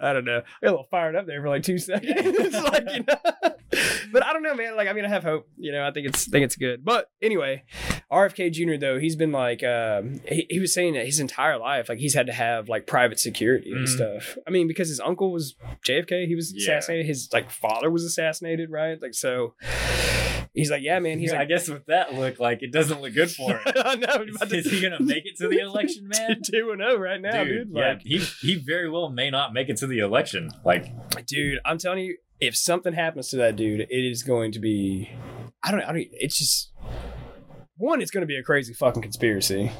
[0.00, 0.38] I don't know.
[0.38, 2.12] I got a little fired up there for like two seconds.
[2.14, 3.54] It's like, you know,
[4.12, 4.76] but I don't know, man.
[4.76, 5.48] Like, I mean, I have hope.
[5.56, 6.84] You know, I think it's think it's good.
[6.84, 7.64] But anyway,
[8.12, 8.76] RFK Jr.
[8.78, 12.14] though, he's been like, um, he, he was saying that his entire life, like, he's
[12.14, 13.88] had to have like private security and Mhm.
[13.88, 14.36] stuff.
[14.46, 15.54] I mean, because his uncle was
[15.86, 16.62] JFK, he was Yeah.
[16.74, 17.06] assassinated.
[17.06, 19.00] His like father was assassinated, right?
[19.00, 19.54] Like, so
[20.54, 21.18] he's like, yeah, man.
[21.18, 23.60] He's I like, guess with that look, like it doesn't look good for him.
[23.76, 24.24] I know.
[24.50, 26.40] Is, he gonna make it to the election, man?
[26.44, 27.68] two and zero right now, dude.
[27.72, 30.50] yeah, Like, he he very well may not make it to the election.
[30.64, 30.86] Like,
[31.26, 35.10] dude, I'm telling you, if something happens to that dude, it is going to be.
[35.62, 35.80] I don't.
[35.82, 36.06] I don't.
[36.12, 36.72] It's just
[37.76, 38.00] one.
[38.02, 39.70] It's going to be a crazy fucking conspiracy,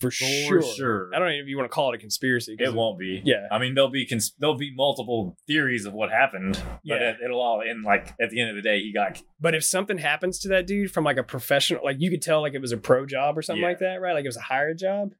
[0.00, 0.62] for, sure.
[0.62, 1.10] sure.
[1.14, 2.56] I don't even if you want to call it a conspiracy.
[2.58, 3.22] it won't be.
[3.24, 3.46] Yeah.
[3.50, 7.10] I mean, there'll be cons- there'll be multiple theories of what happened, but Yeah.
[7.10, 9.64] it, it'll all end like at the end of the day, he got But if
[9.64, 12.60] something happens to that dude from like a professional, like you could tell, like it
[12.60, 13.68] was a pro job or something Yeah.
[13.68, 14.12] like that, right?
[14.12, 15.12] Like it was a hired job.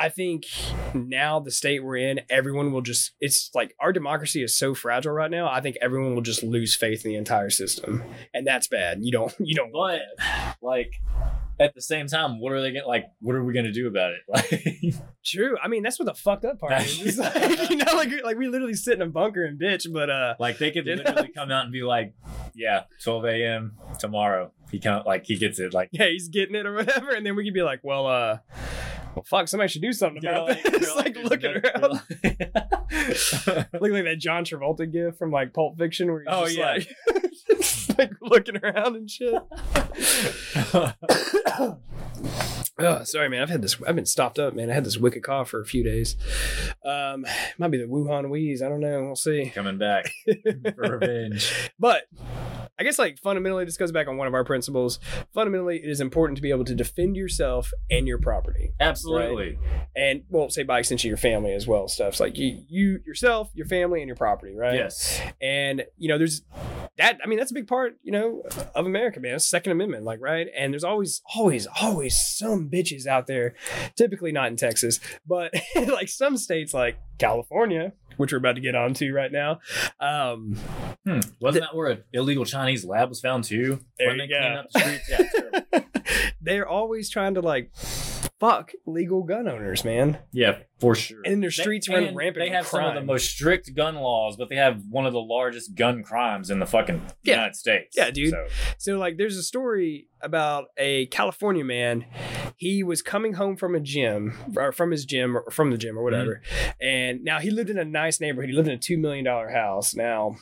[0.00, 0.46] I think
[0.94, 5.12] now the state we're in, everyone will just, it's like our democracy is so fragile
[5.12, 5.46] right now.
[5.50, 8.02] I think everyone will just lose faith in the entire system.
[8.32, 9.00] And that's bad.
[9.02, 10.94] You don't, you don't, want But like,
[11.60, 13.04] at the same time, what are they gonna like?
[13.20, 14.20] What are we gonna do about it?
[14.30, 15.58] Like, True.
[15.62, 17.18] I mean, that's what the fucked up part is.
[17.18, 20.36] Like, you know, like like we literally sit in a bunker and bitch, but uh,
[20.38, 21.02] like they could You know?
[21.02, 22.14] literally come out and be like,
[22.54, 23.76] "Yeah, 12 a.m.
[23.98, 25.74] tomorrow." He kind of like he gets it.
[25.74, 28.38] Like, yeah, he's getting it or whatever, and then we could be like, well, uh,
[29.14, 30.94] well, fuck, somebody should do something You're about like- this.
[30.96, 32.02] like, like, looking around, like-
[33.80, 36.66] look like that John Travolta gif from like Pulp Fiction, where he's Oh, just yeah.
[36.72, 36.88] like,
[37.60, 39.34] just, like looking around and shit.
[42.82, 43.42] Oh, sorry, man.
[43.42, 43.76] I've had this.
[43.86, 44.70] I've been stopped up, man.
[44.70, 46.16] I had this wicked cough for a few days.
[46.84, 47.26] Um,
[47.58, 48.62] might be the Wuhan wheeze.
[48.62, 49.02] I don't know.
[49.04, 49.50] We'll see.
[49.54, 50.10] coming back
[50.74, 51.70] for revenge.
[51.78, 52.04] But
[52.80, 54.98] I guess like fundamentally, this goes back on one of our principles.
[55.34, 59.58] Fundamentally, it is important to be able to defend yourself and your property, Absolutely.
[59.94, 61.88] and well, say by extension your family as well.
[61.88, 64.76] Stuff's like you, you yourself, your family, and your property, right?
[64.76, 65.20] Yes.
[65.42, 66.40] And you know, there's
[66.96, 67.18] that.
[67.22, 69.34] I mean, that's a big part, you know, of America, man.
[69.34, 70.46] It's Second Amendment, like right.
[70.56, 73.54] And there's always, always, always some bitches out there.
[73.94, 78.74] Typically not in Texas, but like some states, like California, which we're about to get
[78.74, 79.60] onto right now.
[80.00, 80.56] Um,
[81.06, 81.20] Hmm.
[81.40, 83.80] Wasn't that where an illegal Chinese lab was found too?
[83.98, 84.36] There when you go.
[84.38, 85.60] up the.
[85.72, 85.80] Yeah,
[86.42, 87.74] they're always trying to like
[88.38, 90.18] fuck legal gun owners, man.
[90.32, 91.20] yeah, for sure.
[91.24, 92.42] And their They- streets run and rampant.
[92.44, 95.12] They with have some of the most strict gun laws, but they have one of
[95.12, 97.34] the largest gun crimes in the fucking Yeah.
[97.34, 97.96] United States.
[97.96, 98.30] Yeah, dude.
[98.30, 98.46] So,
[98.78, 102.04] So like there's a story about a California man.
[102.56, 105.98] He was coming home from a gym or from his gym or from the gym
[105.98, 106.42] or whatever.
[106.44, 106.70] Mm-hmm.
[106.86, 108.50] And now he lived in a nice neighborhood.
[108.50, 109.94] He lived in a 2 million dollar house.
[109.94, 110.36] Now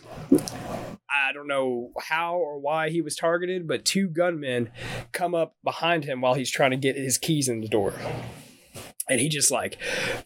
[1.11, 4.71] I don't know how or why he was targeted, but two gunmen
[5.13, 7.95] come up behind him while he's trying to get his keys in the door.
[9.11, 9.79] And he just like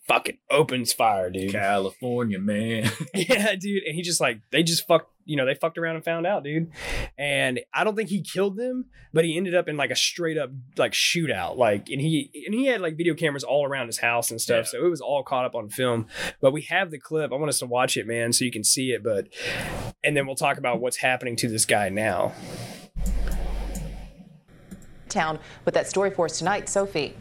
[0.08, 1.52] fucking opens fire, dude.
[1.52, 2.90] California man.
[3.14, 3.84] Yeah, dude.
[3.84, 6.42] And he just like they just fucked, you know, they fucked around and found out,
[6.42, 6.70] dude.
[7.16, 10.38] And I don't think he killed them, but he ended up in like a straight
[10.38, 11.56] up like shootout.
[11.56, 14.68] Like and he and he had like video cameras all around his house and stuff.
[14.68, 16.06] So it was all caught up on film.
[16.40, 17.32] But we have the clip.
[17.32, 19.02] I want us to watch it, man, so you can see it.
[19.04, 19.28] But
[20.02, 22.32] and then we'll talk about what's happening to this guy now.
[25.08, 27.14] Town with that story for us tonight, Sophie.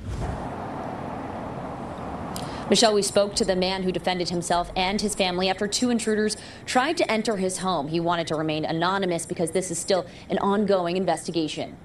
[2.71, 6.37] Michelle, we spoke to the man who defended himself and his family after two intruders
[6.65, 7.89] tried to enter his home.
[7.89, 11.75] He wanted to remain anonymous because this is still an ongoing investigation.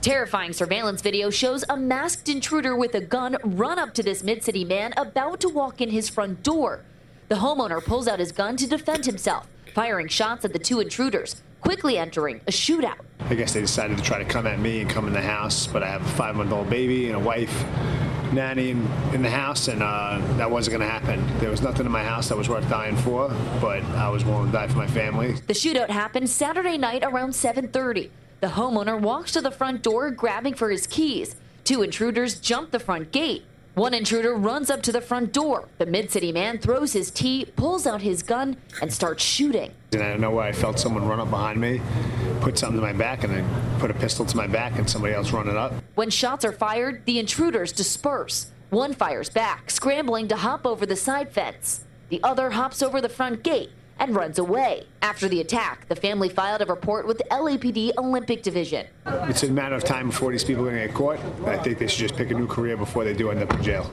[0.00, 4.42] Terrifying surveillance video shows a masked intruder with a gun run up to this mid
[4.42, 6.80] city man about to walk in his front door.
[7.28, 11.44] The homeowner pulls out his gun to defend himself, firing shots at the two intruders,
[11.60, 12.98] quickly entering a shootout.
[13.20, 15.68] I guess they decided to try to come at me and come in the house,
[15.68, 17.64] but I have a five month old baby and a wife,
[18.32, 21.38] nanny in, in the house, and uh, that wasn't going to happen.
[21.38, 23.28] There was nothing in my house that was worth dying for,
[23.60, 25.32] but I was willing to die for my family.
[25.46, 28.10] The shootout happened Saturday night around 7:30.
[28.40, 31.36] The homeowner walks to the front door grabbing for his keys.
[31.64, 33.44] Two intruders jump the front gate.
[33.74, 35.66] One intruder runs up to the front door.
[35.78, 39.72] The mid-city man throws his tea, pulls out his gun, and starts shooting.
[39.92, 41.80] And I don't know why I felt someone run up behind me,
[42.42, 45.14] put something to my back, and then put a pistol to my back, and somebody
[45.14, 45.72] else running up.
[45.94, 48.50] When shots are fired, the intruders disperse.
[48.68, 51.84] One fires back, scrambling to hop over the side fence.
[52.10, 53.70] The other hops over the front gate
[54.02, 54.84] and runs away.
[55.00, 58.84] After the attack, the family filed a report with the LAPD Olympic Division.
[59.06, 61.20] It's a matter of time before these people are going to get caught.
[61.46, 63.62] I think they should just pick a new career before they do end up in
[63.62, 63.88] jail.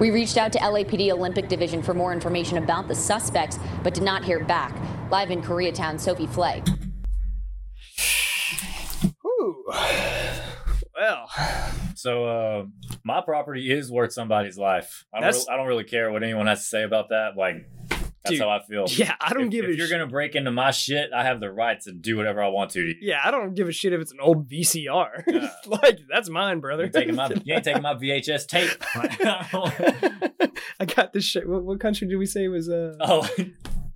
[0.00, 4.02] We reached out to LAPD Olympic Division for more information about the suspects, but did
[4.02, 4.74] not hear back.
[5.12, 6.62] Live in Koreatown, Sophie Flay.
[9.22, 9.64] Whew.
[11.00, 11.30] Well,
[11.94, 12.64] So uh,
[13.04, 15.06] my property is worth somebody's life.
[15.14, 17.38] I don't, re- I don't really care what anyone has to say about that.
[17.38, 18.84] Like that's Dude, how I feel.
[18.88, 21.10] yeah, I don't if, give if a If you're sh- gonna break into my shit,
[21.14, 22.94] I have the right to do whatever I want to.
[23.00, 25.50] yeah, I don't give a shit if it's an old VCR.
[25.66, 26.82] like that's mine, brother.
[26.82, 28.70] You ain't taking my you ain't taking my VHS tape.
[30.80, 31.48] I got this shit.
[31.48, 32.68] What, what country did we say was?
[32.68, 33.26] Uh, oh,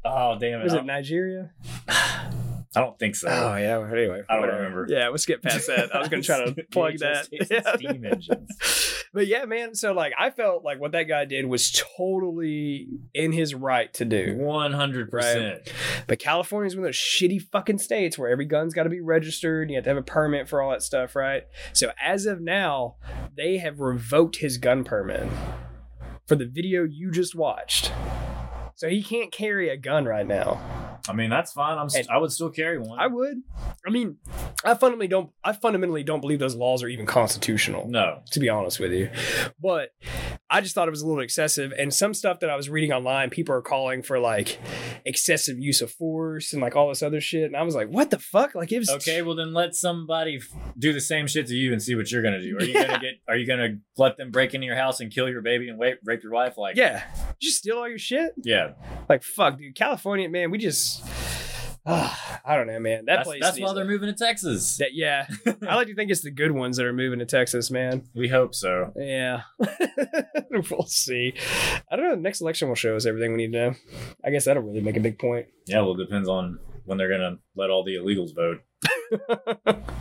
[0.06, 0.64] oh damn it!
[0.64, 1.50] was I it Nigeria?
[2.76, 3.28] I don't think so.
[3.28, 3.78] Oh yeah.
[3.78, 4.58] well, Anyway, I don't whatever.
[4.62, 4.86] remember.
[4.88, 5.94] Yeah, we'll skip past that.
[5.94, 7.28] I was gonna try to plug that.
[7.30, 7.74] VHS tapes and Yeah.
[7.76, 9.04] steam engines.
[9.12, 9.74] But yeah, man.
[9.74, 14.04] So like, I felt like what that guy did was totally in his right to
[14.04, 14.36] do.
[14.38, 15.72] One hundred percent.
[16.06, 19.00] But California is one of those shitty fucking states where every gun's got to be
[19.00, 19.62] registered.
[19.62, 21.44] And you have to have a permit for all that stuff, right?
[21.72, 22.96] So as of now,
[23.36, 25.28] they have revoked his gun permit
[26.26, 27.92] for the video you just watched.
[28.76, 30.93] So he can't carry a gun right now.
[31.08, 31.76] I mean, that's fine.
[31.78, 31.88] I'm.
[31.90, 32.98] St- I would still carry one.
[32.98, 33.42] I would.
[33.86, 34.16] I mean,
[34.64, 35.30] I fundamentally don't.
[35.44, 37.86] I fundamentally don't believe those laws are even constitutional.
[37.88, 38.22] no.
[38.30, 39.10] to be honest with you.
[39.60, 39.90] But
[40.48, 41.72] I just thought it was a little excessive.
[41.78, 44.58] And some stuff that I was reading online, people are calling for like
[45.04, 47.44] excessive use of force and like all this other shit.
[47.44, 48.54] And I was like, what the fuck?
[48.54, 51.72] Like it was Okay, well then let somebody f- do the same shit to you
[51.72, 52.56] and see what you're gonna do.
[52.58, 52.86] Are you Yeah.
[52.86, 53.14] gonna get?
[53.28, 55.98] Are you gonna let them break into your house and kill your baby and rape,
[56.04, 56.56] rape your wife?
[56.56, 57.02] Like, Yeah.
[57.40, 58.32] Just steal all your shit?
[58.42, 58.72] yeah.
[59.08, 59.74] Like fuck, dude.
[59.74, 60.93] California, man, we just
[61.86, 63.04] Ah, I don't know, man.
[63.04, 64.78] That That's, place that's why they're moving to Texas.
[64.78, 65.26] that yeah.
[65.68, 68.08] I like to think it's the good ones that are moving to Texas, man.
[68.14, 68.92] We hope so.
[68.96, 69.42] Yeah.
[70.50, 71.34] we'll see.
[71.90, 72.14] I don't know.
[72.14, 73.74] The next election will show us everything we need to know.
[74.24, 75.46] I guess that'll really make a big point.
[75.66, 78.62] Yeah, well, it depends on when they're gonna let all the illegals vote.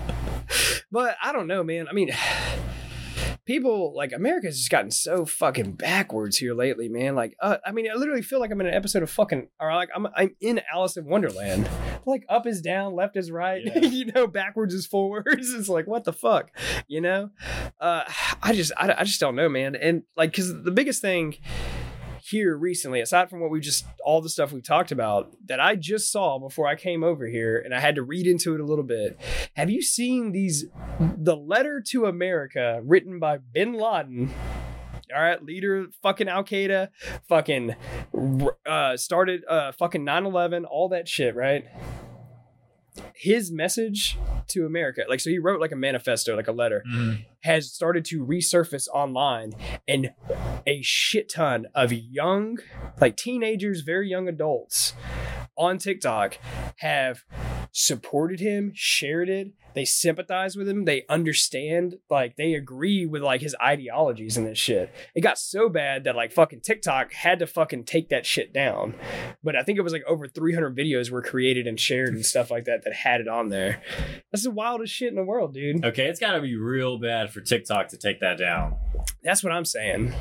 [0.94, 1.88] But I don't know, man.
[1.88, 2.12] I mean,
[3.46, 7.16] people like America's just gotten so fucking backwards here lately, man.
[7.16, 9.74] Like, uh, I mean, I literally feel like I'm in an episode of fucking, or
[9.74, 11.70] like I'm I'm in Alice in Wonderland.
[12.06, 15.54] Like up is down, left is right, you know, backwards is forwards.
[15.54, 16.52] It's like what the fuck,
[16.86, 17.30] you know?
[17.80, 18.04] Uh,
[18.42, 19.74] I just I, I just don't know, man.
[19.74, 21.38] And like, because the biggest thing
[22.34, 25.76] here recently, aside from what we just all the stuff we've talked about that I
[25.76, 28.66] just saw before I came over here and I had to read into it a
[28.66, 29.20] little bit.
[29.56, 30.66] Have you seen these
[31.00, 34.34] the letter to America written by bin Laden?
[35.16, 36.90] All right, leader fucking Al Qaeda,
[37.30, 37.76] fucking
[38.66, 41.66] uh, started uh, fucking 9 11, all that shit, right?
[43.16, 44.18] His message
[44.50, 47.22] to America, like, so he wrote like a manifesto, like a letter, mm-hmm.
[47.42, 49.54] has started to resurface online,
[49.88, 50.14] and
[50.68, 52.58] a shit ton of young,
[53.00, 54.94] like teenagers, very young adults
[55.58, 56.38] on TikTok
[56.78, 57.24] have
[57.72, 59.52] supported him, shared it.
[59.74, 60.86] They sympathize with him.
[60.86, 64.94] They understand, like, they agree with like his ideologies and this shit.
[65.16, 68.94] It got so bad that like fucking TikTok had to fucking take that shit down.
[69.44, 72.52] But I think it was like over 300 videos were created and shared and stuff
[72.52, 73.82] like that that had it on there.
[74.32, 75.84] That's the wildest shit in the world, dude.
[75.84, 78.76] Okay, it's got to be real bad for TikTok to take that down.
[79.24, 80.14] That's what I'm saying.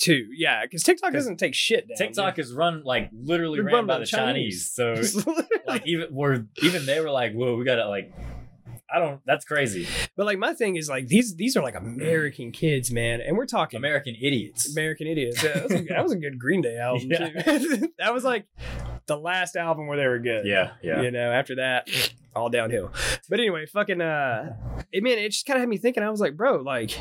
[0.00, 1.96] Too, yeah, because TikTok doesn't take shit down.
[1.96, 4.70] TikTok is run like literally They're ran by by the the Chinese.
[4.70, 4.94] So
[5.66, 8.12] like even were even they were like, whoa, we gotta like,
[8.92, 9.20] I don't.
[9.24, 9.86] That's crazy.
[10.16, 13.46] But like my thing is like these these are like American kids, man, and we're
[13.46, 14.70] talking American idiots.
[14.70, 15.42] American idiots.
[15.42, 17.28] Yeah, that, was a, that was a good Green Day album Yeah.
[17.28, 17.88] too.
[17.98, 18.46] that was like
[19.06, 20.44] the last album where they were good.
[20.46, 21.02] Yeah, yeah.
[21.02, 21.88] You know, after that,
[22.34, 22.92] all downhill.
[23.28, 24.56] But anyway, fucking uh,
[24.92, 26.02] it man, it just kind of had me thinking.
[26.02, 26.98] I was like, bro, like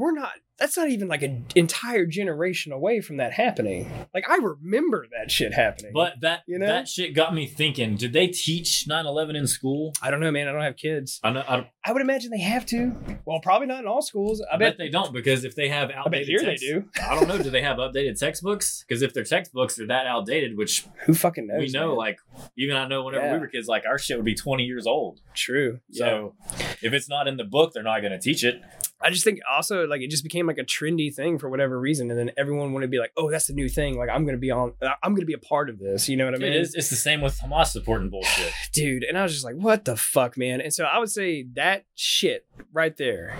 [0.00, 0.32] we're not.
[0.58, 3.90] That's not even like an entire generation away from that happening.
[4.12, 5.92] Like I remember that shit happening.
[5.94, 6.66] But that You know?
[6.66, 7.96] that shit got me thinking.
[7.96, 9.94] Did they teach 9/11 in school?
[10.02, 10.48] I don't know, man.
[10.48, 11.18] I don't have kids.
[11.24, 11.40] I know.
[11.48, 12.94] I, I would imagine they have to.
[13.24, 14.42] Well, probably not in all schools.
[14.52, 16.84] I, I bet they don't because if they have bet outdated, here they do.
[17.08, 17.38] I don't know.
[17.42, 18.84] Do they have updated textbooks?
[18.86, 21.58] Because if their textbooks are that outdated, which Who fucking knows?
[21.60, 21.96] we know, man?
[21.96, 22.18] like
[22.58, 23.32] even I know whenever Yeah.
[23.32, 25.20] we were kids, like our shit would be 20 years old.
[25.34, 25.80] True.
[25.90, 26.34] So
[26.82, 28.60] if it's not in the book, they're not going to teach it.
[29.02, 32.10] I just think also like it just became like a trendy thing for whatever reason,
[32.10, 34.38] and then everyone wanted to be like, "Oh, that's the new thing." Like I'm gonna
[34.38, 36.08] be on, uh, I'm gonna be a part of this.
[36.08, 36.52] You know what I mean?
[36.52, 38.52] It is, it's the same with Hamas supporting bullshit.
[38.72, 39.04] dude.
[39.04, 41.84] And I was just like, "What the fuck, man?" And so I would say that
[41.94, 43.36] shit right there,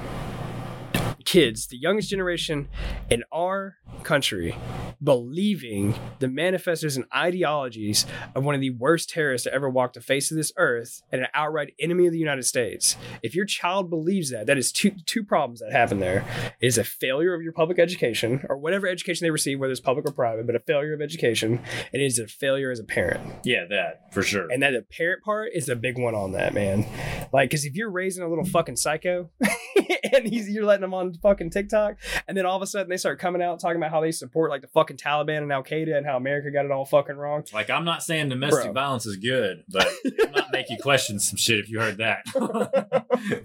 [1.30, 2.68] kids, the youngest generation
[3.08, 4.52] in our country,
[5.00, 10.00] believing the manifestos and ideologies of one of the worst terrorists to ever walk the
[10.00, 12.96] face of this earth and an outright enemy of the United States.
[13.22, 16.24] If your child believes that, that is two two problems that happen there.
[16.60, 19.80] It is a failure of your public education or whatever education they receive, whether it's
[19.80, 21.60] public or private, but a failure of education.
[21.92, 23.22] And it is a failure as a parent.
[23.44, 24.50] Yeah, that for sure.
[24.50, 26.86] And that the parent part is the big one on that, man.
[27.32, 29.30] Like, because if you're raising a little fucking psycho
[30.12, 32.96] and he's you're letting them on fucking TikTok, and then all of a sudden they
[32.96, 35.96] start coming out talking about how they support like the fucking Taliban and Al Qaeda
[35.96, 37.44] and how America got it all fucking wrong.
[37.52, 38.72] Like I'm not saying domestic Bro.
[38.72, 42.24] violence is good, but it might make you question some shit if you heard that.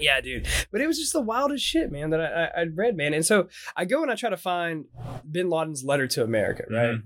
[0.00, 0.46] Yeah, dude.
[0.70, 3.14] But it was just the wildest shit, man, that I, I, I'd read, man.
[3.14, 4.86] And so I go and I try to find
[5.30, 6.74] Bin Laden's letter to America, mm-hmm.
[6.74, 7.00] right?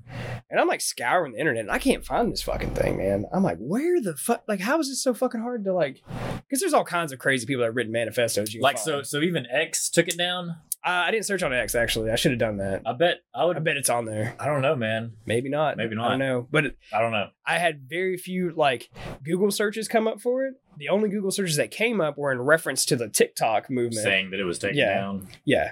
[0.51, 3.27] And I'm like scouring the internet and I can't find this fucking thing, man.
[3.33, 4.45] I'm like, where the fuck?
[4.47, 6.03] Like, how is this so fucking hard to like?
[6.37, 8.53] Because there's all kinds of crazy people that have written manifestos.
[8.53, 10.57] You like so, so even X took it down.
[10.87, 12.11] Uh, I didn't search on X actually.
[12.11, 12.83] I should have done that.
[12.85, 13.57] I bet I would.
[13.57, 14.37] I bet it's on there.
[14.39, 15.13] I don't know, man.
[15.25, 15.79] Maybe not.
[15.79, 16.09] Maybe I not.
[16.11, 16.47] don't know.
[16.51, 17.29] But I don't know.
[17.47, 18.91] I had very few like
[19.23, 20.55] Google searches come up for it.
[20.77, 24.03] The only Google searches that came up were in reference to the TikTok movement.
[24.05, 24.95] Saying that it was taken Yeah.
[24.95, 25.29] down.
[25.47, 25.71] Yeah.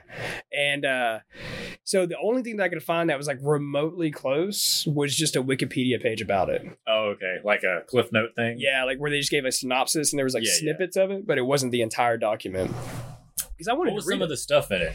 [0.56, 1.18] And uh
[1.84, 5.36] so the only thing that I could find that was like remotely close was just
[5.36, 6.64] a Wikipedia page about it.
[6.86, 8.56] Oh, okay, like a cliff note thing.
[8.58, 10.58] Yeah, like where they just gave a synopsis and there was like Yeah, yeah.
[10.60, 12.70] snippets of it, but it wasn't the entire document.
[13.62, 14.24] Because I wanted What was to read some it.
[14.24, 14.92] of the stuff in it?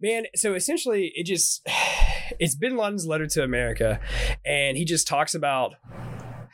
[0.00, 1.66] Man, so essentially it just
[2.38, 3.98] it's Bin Laden's letter to America
[4.44, 5.74] and he just talks about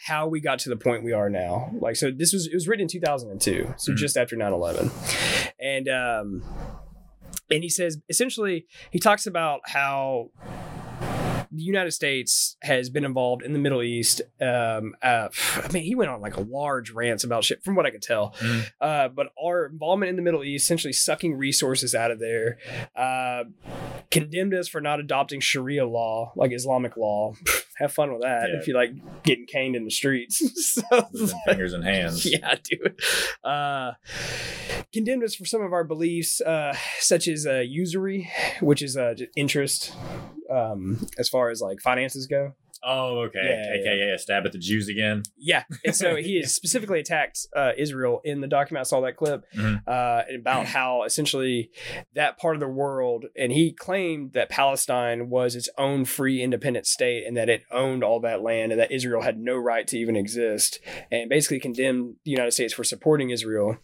[0.06, 1.70] how we got to the point we are now.
[1.80, 3.96] Like so this was it was written in 2002, so Mhm.
[3.96, 4.90] just after 9/11.
[5.60, 6.42] And um
[7.50, 10.30] and he says essentially he talks about how
[11.56, 14.22] the United States has been involved in the Middle East.
[14.40, 17.86] Um, uh, I mean, he went on like a large rants about shit, from what
[17.86, 18.34] I could tell.
[18.40, 18.70] Mm.
[18.80, 22.58] Uh, but our involvement in the Middle East, essentially sucking resources out of there,
[22.94, 23.44] uh,
[24.10, 27.34] condemned us for not adopting Sharia law, like Islamic law.
[27.78, 28.58] Have fun with that Yeah.
[28.58, 28.90] if you like
[29.22, 30.38] getting caned in the streets.
[30.74, 30.82] so,
[31.46, 32.24] fingers and hands.
[32.30, 32.98] yeah, dude.
[33.44, 33.92] Uh,
[34.92, 39.14] condemned us for some of our beliefs, uh, such as uh, usury, which is uh,
[39.36, 39.92] interest,
[40.50, 42.54] um, as far as like finances go.
[42.86, 43.40] Oh, okay.
[43.42, 45.24] Yeah, AKA a stab at the Jews again.
[45.36, 48.82] Yeah, and so he specifically attacked uh, Israel in the document.
[48.82, 49.82] I saw that clip Mhm.
[49.86, 51.70] uh, about how essentially
[52.14, 56.86] that part of the world, and he claimed that Palestine was its own free, independent
[56.86, 59.98] state, and that it owned all that land, and that Israel had no right to
[59.98, 60.78] even exist,
[61.10, 63.78] and basically condemned the United States for supporting Israel.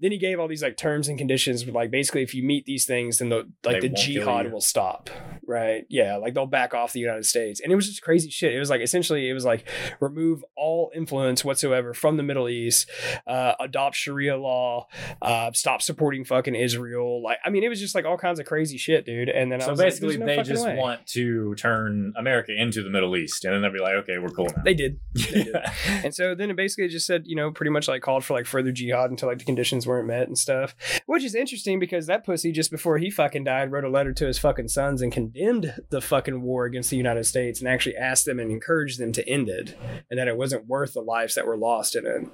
[0.00, 2.86] Then he gave all these like terms and conditions, like basically if you meet these
[2.86, 5.10] things, then the like They the jihad will stop,
[5.46, 5.84] right?
[5.90, 8.54] Yeah, like they'll back off the United States, and it was just crazy shit.
[8.54, 9.68] It was like essentially it was like
[10.00, 12.88] remove all influence whatsoever from the Middle East,
[13.26, 14.86] uh, adopt Sharia law,
[15.22, 17.22] uh, stop supporting fucking Israel.
[17.22, 19.28] Like, I mean, it was just like all kinds of crazy shit, dude.
[19.28, 22.12] And then I So was like, basically, "There's no they just way." want to turn
[22.16, 24.74] America into the Middle East, and then they'll be like, "Okay, we're cool now." They
[24.74, 24.98] did.
[25.30, 25.56] They did.
[26.04, 28.46] and so then it basically just said, you know, pretty much like called for like
[28.46, 30.74] further jihad until like the conditions weren't met and stuff.
[31.06, 34.26] Which is interesting because that pussy just before he fucking died wrote a letter to
[34.26, 38.09] his fucking sons and condemned the fucking war against the United States and actually asked
[38.24, 39.76] them and encouraged them to end it
[40.10, 42.26] and that it wasn't worth the lives that were lost in it.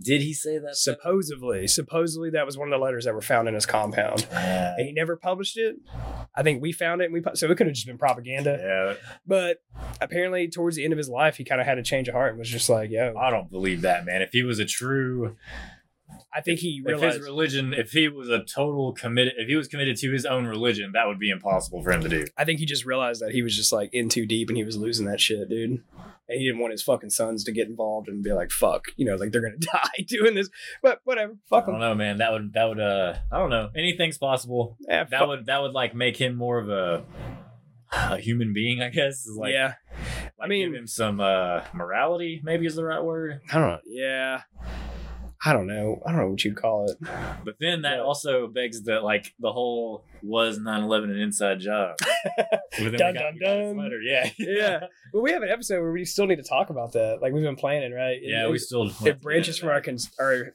[0.00, 0.76] Did he say that?
[0.76, 4.86] Supposedly, supposedly that was one of the letters that were found in his compound, and
[4.86, 5.76] he never published it.
[6.34, 8.58] I think we found it, and we so it could have just been propaganda.
[8.60, 9.62] Yeah, But
[9.98, 12.30] apparently, towards the end of his life, he kind of had a change of heart
[12.32, 14.20] and was just like, "Yo, I don't believe that, man.
[14.20, 15.36] If he was a true,
[16.36, 19.56] I think he if realized." his religion, if he was a total committed, if he
[19.56, 22.26] was committed to his own religion, that would be impossible for him to do.
[22.36, 24.64] I think he just realized that he was just like in too deep and he
[24.64, 25.82] was losing that shit, dude.
[26.28, 29.06] And he didn't want his fucking sons to get involved and be like, "Fuck," you
[29.06, 30.50] know, like they're gonna die doing this.
[30.82, 32.18] But whatever, fuck I don't know, man.
[32.18, 33.70] That would that would uh, I don't know.
[33.76, 34.76] Anything's possible.
[34.80, 37.04] Yeah, that fuck- would that would like make him more of a
[37.92, 39.24] a human being, I guess.
[39.26, 39.74] Is Like, yeah,
[40.40, 42.40] I mean, give him some uh morality.
[42.42, 43.40] Maybe is the right word.
[43.52, 43.78] I don't know.
[43.86, 44.42] Yeah,
[45.48, 46.02] I don't know.
[46.04, 46.96] I don't know what you'd call it.
[47.44, 51.96] But then that also begs the like the whole was 9-11 an inside job.
[52.78, 53.76] But then we Dun, got- dun, we got this dun.
[53.78, 54.80] letter, Yeah, yeah.
[55.14, 57.22] Well, we have an episode where we still need to talk about that.
[57.22, 58.16] Like we've been planning, right?
[58.16, 60.52] It- Yeah, we still it branches from our cons- our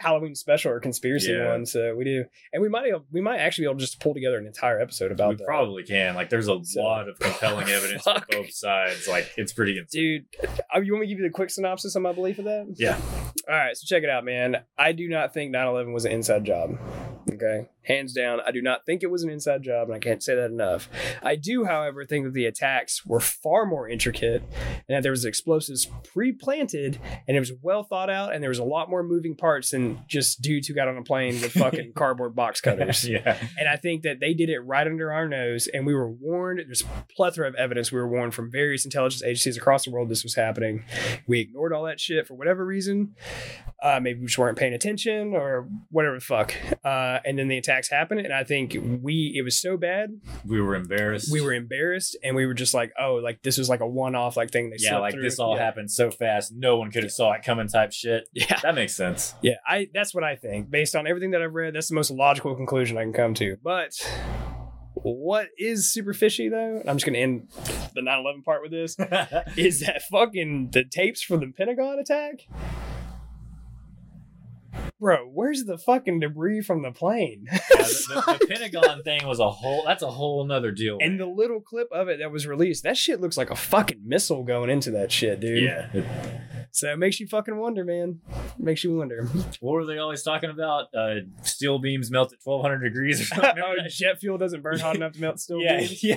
[0.00, 1.48] Halloween special or conspiracy Yeah.
[1.52, 1.64] one.
[1.64, 4.36] So we do, and we might we might actually be able to just pull together
[4.38, 5.46] an entire episode about We that.
[5.46, 6.14] probably can.
[6.14, 9.06] Like, there's a lot of compelling evidence on both sides.
[9.08, 9.78] Like, it's pretty.
[9.78, 10.26] Insane.
[10.42, 12.44] Dude, uh, you want me to give you the quick synopsis on my belief of
[12.44, 12.66] that?
[12.76, 12.98] Yeah.
[13.48, 14.62] All right, so check it out, man.
[14.78, 16.78] I do not think 9 11 was an inside job.
[17.30, 17.68] Okay.
[17.84, 20.34] Hands down, I do not think it was an inside job, and I can't say
[20.34, 20.88] that enough.
[21.22, 25.24] I do, however, think that the attacks were far more intricate and that there was
[25.24, 29.02] explosives pre planted and it was well thought out, and there was a lot more
[29.02, 33.08] moving parts than just dudes who got on a plane with fucking cardboard box cutters.
[33.08, 33.36] yeah.
[33.58, 36.60] And I think that they did it right under our nose, and we were warned.
[36.66, 40.08] There's a plethora of evidence we were warned from various intelligence agencies across the world
[40.08, 40.84] this was happening.
[41.26, 43.14] We ignored all that shit for whatever reason.
[43.82, 46.54] Uh, maybe we just weren't paying attention or whatever the fuck.
[46.84, 50.60] Uh, and then the attacks happened, and I think we it was so bad We
[50.60, 51.32] were embarrassed.
[51.32, 54.14] we were embarrassed, and we were just like, oh, like this was like a one
[54.14, 54.70] off like thing.
[54.70, 55.22] They yeah, like through.
[55.22, 55.64] this all Yeah.
[55.64, 57.68] happened so fast, no one could have saw it coming.
[57.68, 58.28] Type shit.
[58.34, 58.58] Yeah.
[58.62, 59.34] that makes sense.
[59.42, 60.70] Yeah, I that's what I think.
[60.70, 63.56] Based on everything that I've read, that's the most logical conclusion I can come to.
[63.62, 63.92] But
[64.94, 67.48] what is super fishy though, and I'm just gonna end
[67.94, 68.96] the 9-11 part with this,
[69.56, 72.46] is that fucking the tapes from the Pentagon attack?
[74.98, 77.46] Bro, where's the fucking debris from the plane?
[77.50, 79.82] Yeah, the, the, the Pentagon thing was a whole.
[79.86, 80.98] That's a whole nother deal.
[81.00, 84.02] and the little clip of it that was released, that shit looks like a fucking
[84.04, 85.62] missile going into that shit, dude.
[85.62, 85.88] yeah.
[86.74, 88.20] So it makes you fucking wonder, man.
[88.58, 89.28] makes you wonder.
[89.60, 90.86] What were they always talking about?
[90.94, 93.62] Uh, steel beams melt at 1200 degrees or something.
[93.64, 96.02] oh, jet fuel doesn't burn hot enough to melt steel yeah, beams.
[96.02, 96.16] yeah.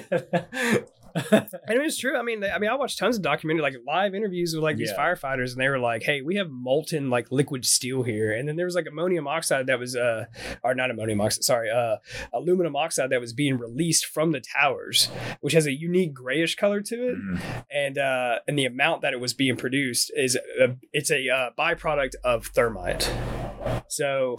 [1.68, 2.18] And it's true.
[2.18, 4.91] I mean, I mean, I watched tons of documentary, like live interviews with like these
[4.95, 4.97] Yeah.
[5.13, 8.55] firefighters, and they were like, "Hey, we have molten like liquid steel here," and then
[8.57, 10.26] there was like ammonium oxide that was, uh,
[10.63, 11.97] or not ammonium oxide, sorry, uh,
[12.34, 15.07] aluminum oxide that was being released from the towers,
[15.41, 17.66] which has a unique grayish color to it, Mhm.
[17.72, 21.49] and uh, and the amount that it was being produced is a, it's a uh,
[21.57, 23.09] byproduct of thermite.
[23.88, 24.36] So,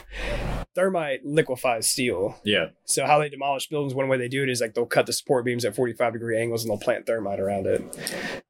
[0.77, 2.39] thermite liquefies steel.
[2.45, 2.67] Yeah.
[2.85, 5.13] So how they demolish buildings, one way they do it is like they'll cut the
[5.13, 7.83] support beams at 45 degree angles and they'll plant thermite around it.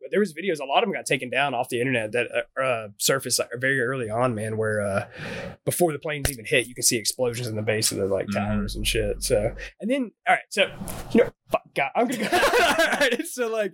[0.00, 0.60] but there was videos.
[0.60, 2.26] A lot of them got taken down off the internet that
[2.58, 4.56] uh, uh, surfaced like, very early on, man.
[4.56, 5.06] Where uh,
[5.64, 8.26] before the planes even hit, you can see explosions in the base of the like
[8.32, 9.22] towers and shit.
[9.22, 10.66] So, and then all right, so
[11.12, 12.36] you know, fuck, God, I'm gonna go.
[12.36, 13.72] all right, so like,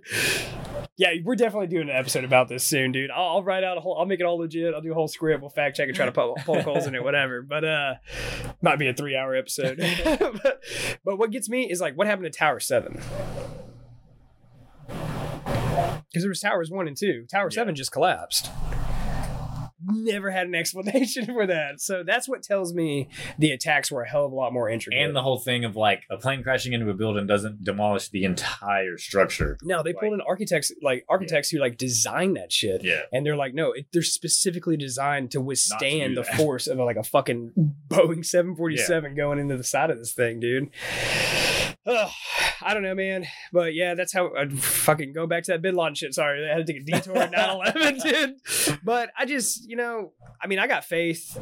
[0.95, 3.09] yeah, we're definitely doing an episode about this soon, dude.
[3.09, 3.97] I'll, I'll write out a whole.
[3.97, 4.75] I'll make it all legit.
[4.75, 5.41] I'll do a whole script.
[5.41, 7.41] We'll fact check and try to poke, poke holes in it, whatever.
[7.41, 7.93] But uh,
[8.61, 9.79] might be a three hour episode.
[10.03, 10.61] but,
[11.03, 13.01] but what gets me is like, what happened to Tower Seven?
[14.87, 17.25] Because there was Towers One and Two.
[17.31, 18.51] Tower Seven just collapsed.
[19.85, 21.81] Never had an explanation for that.
[21.81, 25.01] So that's what tells me the attacks were a hell of a lot more intricate.
[25.01, 28.23] And the whole thing of like a plane crashing into a building doesn't demolish the
[28.23, 29.57] entire structure.
[29.63, 32.83] No, they pulled in architects like architects who like design that shit.
[32.83, 33.01] Yeah.
[33.11, 36.97] And they're like, no, it, they're specifically designed to withstand do the force of like
[36.97, 37.53] a fucking
[37.87, 40.69] Boeing 747 going into the side of this thing, dude.
[41.85, 42.11] Ugh,
[42.61, 43.25] I don't know, man.
[43.51, 46.13] But yeah, that's how I'd fucking go back to that bin Laden shit.
[46.13, 48.79] Sorry, I had to take a detour at 9 11, dude.
[48.83, 51.37] But I just, you know, I mean, I got faith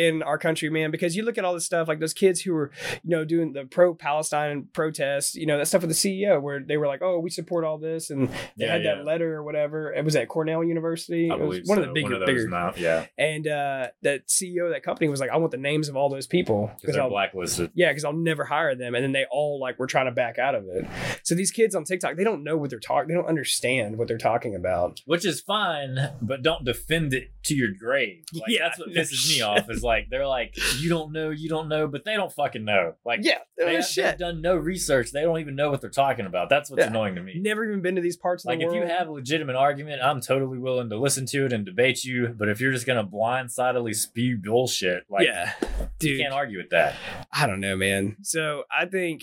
[0.00, 2.52] in our country, man, because you look at all this stuff, like those kids who
[2.54, 2.70] were,
[3.04, 5.94] you know, doing the pro Palestine protests, you know, that stuff with the
[6.24, 8.10] CEO where they were like, oh, we support all this.
[8.10, 8.94] And they Yeah, had yeah.
[8.96, 9.92] that letter or whatever.
[9.92, 11.30] It was at Cornell University.
[11.30, 12.48] I it was believe one of the bigger, One of those bigger.
[12.48, 13.06] now, yeah.
[13.18, 16.08] And uh, that CEO of that company was like, I want the names of all
[16.08, 16.70] those people.
[16.80, 17.70] Because they're I'll- blacklisted.
[17.74, 18.94] yeah, because I'll never hire them.
[18.94, 20.86] And then they all like were trying to back out of it.
[21.24, 23.08] So these kids on TikTok, they don't know what they're talking.
[23.08, 25.00] They don't understand what they're talking about.
[25.04, 28.24] Which is fine, but don't defend it to your grave.
[28.32, 29.68] Like, Yeah, that's what pisses me off.
[29.68, 32.94] Is like they're like, you don't know, you don't know, but they don't fucking know.
[33.04, 34.04] Like, Yeah, they don't they know have, shit.
[34.04, 35.10] they've done no research.
[35.12, 36.48] They don't even know what they're talking about.
[36.48, 36.88] That's what's Yeah.
[36.88, 37.38] annoying to me.
[37.40, 40.02] Never even been to these parts of Like the if you have a legitimate argument,
[40.02, 42.28] I'm totally willing to listen to it and debate you.
[42.28, 46.20] But if you're just gonna blindsidedly spew bullshit, like yeah, dude, you dude.
[46.22, 46.94] can't argue with that.
[47.32, 48.16] I don't know, man.
[48.22, 49.22] So I think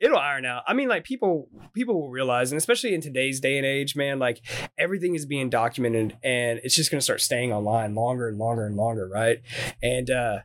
[0.00, 0.62] it'll iron out.
[0.66, 4.18] I mean, like people people will realize, and especially in today's day and age, man,
[4.18, 4.40] like
[4.78, 8.76] everything is being documented and it's just gonna start staying online longer and longer and
[8.76, 9.38] longer, right?
[9.82, 10.38] And uh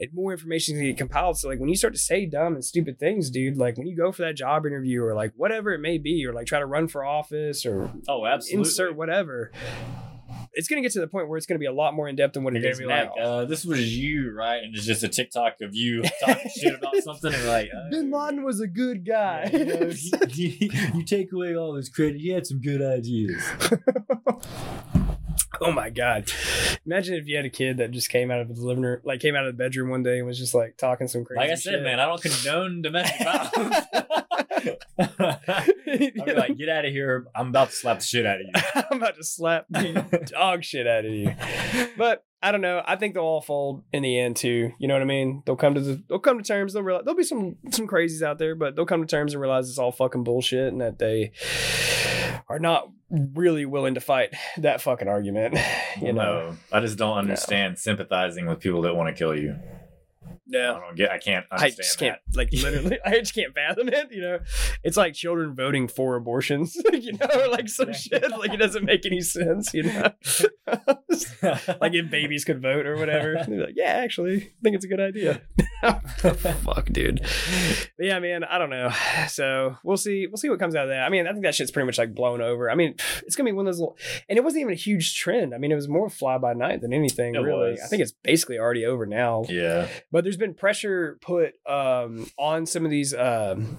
[0.00, 1.38] and more information is gonna get compiled.
[1.38, 3.96] So like when you start to say dumb and stupid things, dude, like when you
[3.96, 6.66] go for that job interview or like whatever it may be, or like try to
[6.66, 8.68] run for office or Oh, absolutely.
[8.68, 9.52] insert whatever.
[10.54, 12.34] It's gonna get to the point where it's gonna be a lot more in depth
[12.34, 12.94] than what You're it be now.
[13.04, 16.74] like, uh, "This was you, right?" And it's just a TikTok of you talking shit
[16.74, 19.48] about something, and like, uh, Bin Laden was a good guy.
[19.50, 19.90] you, know,
[20.28, 22.16] you, you take away all his credit.
[22.20, 23.42] He had some good ideas.
[25.66, 26.30] Oh my god!
[26.84, 29.20] Imagine if you had a kid that just came out of his living room, like
[29.20, 31.38] came out of the bedroom one day and was just like talking some crazy.
[31.38, 31.82] Like I said, shit.
[31.82, 33.86] man, I don't condone domestic violence.
[34.98, 37.26] I'll be like, get out of here.
[37.34, 38.82] I'm about to slap the shit out of you.
[38.90, 41.34] I'm about to slap the dog shit out of you.
[41.96, 42.82] But I don't know.
[42.84, 44.72] I think they'll all fold in the end too.
[44.78, 45.44] You know what I mean?
[45.46, 46.72] They'll come to the they'll come to terms.
[46.72, 49.40] They'll realize there'll be some some crazies out there, but they'll come to terms and
[49.40, 51.30] realize it's all fucking bullshit and that they
[52.48, 55.58] are not really willing to fight that fucking argument.
[56.00, 56.50] You know?
[56.50, 59.56] no, I just don't understand sympathizing with people that want to kill you.
[60.46, 60.76] No.
[60.76, 61.10] I don't get.
[61.10, 64.38] I can't I just can't like literally I just can't fathom it, you know.
[64.82, 68.30] It's like children voting for abortions, you know, like some shit.
[68.30, 70.12] Like it doesn't make any sense, you know.
[71.80, 73.44] like if babies could vote or whatever.
[73.52, 75.42] Like, yeah, actually, I think it's a good idea.
[76.62, 77.20] Fuck, dude.
[77.96, 78.90] But yeah, man, I don't know.
[79.28, 80.26] So we'll see.
[80.26, 81.02] We'll see what comes out of that.
[81.02, 82.70] I mean, I think that shit's pretty much like blown over.
[82.70, 82.94] I mean,
[83.26, 83.96] it's gonna be one of those little,
[84.28, 85.54] and it wasn't even a huge trend.
[85.54, 87.72] I mean, it was more fly by night than anything, It really.
[87.72, 87.80] was.
[87.84, 89.44] I think it's basically already over now.
[89.48, 89.88] Yeah.
[90.10, 93.76] But there's been pressure put um, on some of these um,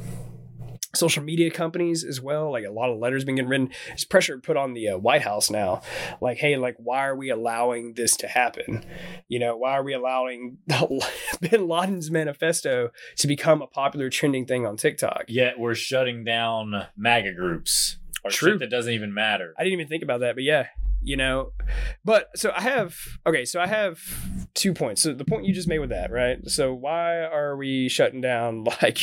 [0.96, 2.52] social media companies as well.
[2.52, 3.70] Like a lot of letters being getting written.
[3.88, 5.82] There's pressure put on the uh, White House now.
[6.22, 8.86] Like, hey, like, why are we allowing this to happen?
[9.28, 10.58] You know, why are we allowing
[11.41, 15.26] Bin Laden's manifesto to become a popular trending thing on TikTok?
[15.28, 18.52] Yet we're shutting down MAGA groups or True.
[18.52, 19.54] shit that doesn't even matter.
[19.58, 20.68] I didn't even think about that, but yeah,
[21.02, 21.52] you know.
[22.06, 24.00] But so I have okay, so I have
[24.54, 25.02] two points.
[25.02, 26.39] So the point you just made with that, right?
[26.50, 29.00] So why are we shutting down like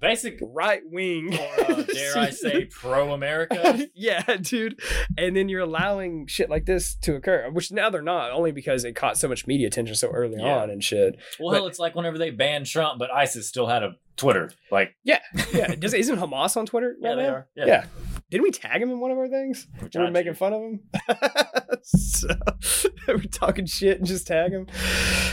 [0.00, 3.86] Basic right wing uh, dare I say pro America?
[3.94, 4.80] yeah, dude.
[5.16, 8.84] And then you're allowing shit like this to occur, which now they're not, only because
[8.84, 10.56] it caught so much media attention so early Yeah.
[10.62, 11.16] on and shit.
[11.38, 14.50] Well, But- hell, it's like whenever they banned Trump, but ISIS still had a Twitter.
[14.70, 15.20] Like, Yeah,
[15.52, 15.74] yeah.
[15.76, 16.96] Does isn't Hamas on Twitter?
[17.00, 17.28] Yeah, right they now?
[17.28, 17.48] are.
[17.54, 17.84] Yeah.
[18.32, 19.66] Didn't we tag him in one of our things?
[19.94, 20.80] We were making fun of him.
[21.82, 22.28] so,
[23.08, 24.64] we're talking shit and just tag him.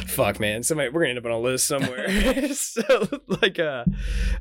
[0.05, 0.63] Fuck, man.
[0.63, 2.49] Somebody, we're gonna end up on a list somewhere.
[2.53, 3.07] so,
[3.41, 3.85] like, uh,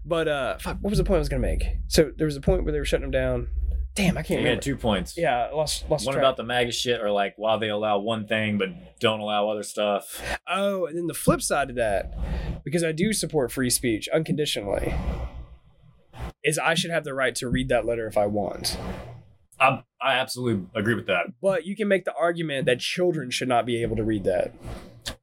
[0.04, 0.78] but uh, fuck.
[0.80, 1.62] What was the point I was gonna make?
[1.86, 3.46] So there was a point where they were shutting him down.
[3.94, 4.54] Damn, I can't you remember.
[4.56, 5.16] had two points.
[5.16, 6.22] Yeah, I lost lost One track.
[6.24, 9.62] about the MAGA shit, or like why they allow one thing but don't allow other
[9.62, 10.20] stuff.
[10.48, 12.12] Oh, and then the flip side of that,
[12.64, 14.92] because I do support free speech unconditionally,
[16.44, 18.76] is I should have the right to read that letter if I want.
[19.60, 21.26] I, I absolutely agree with that.
[21.42, 24.52] But you can make the argument that children should not be able to read that.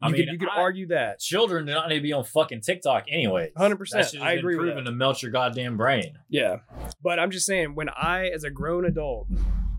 [0.02, 1.20] I You mean, could- you could I- argue that.
[1.20, 3.52] Children do not need to be on fucking TikTok anyway.
[3.58, 4.90] 100%, I agree with Proven that.
[4.92, 6.18] to melt your goddamn brain.
[6.28, 6.58] Yeah.
[7.02, 9.28] But I'm just saying, when I, as a grown adult,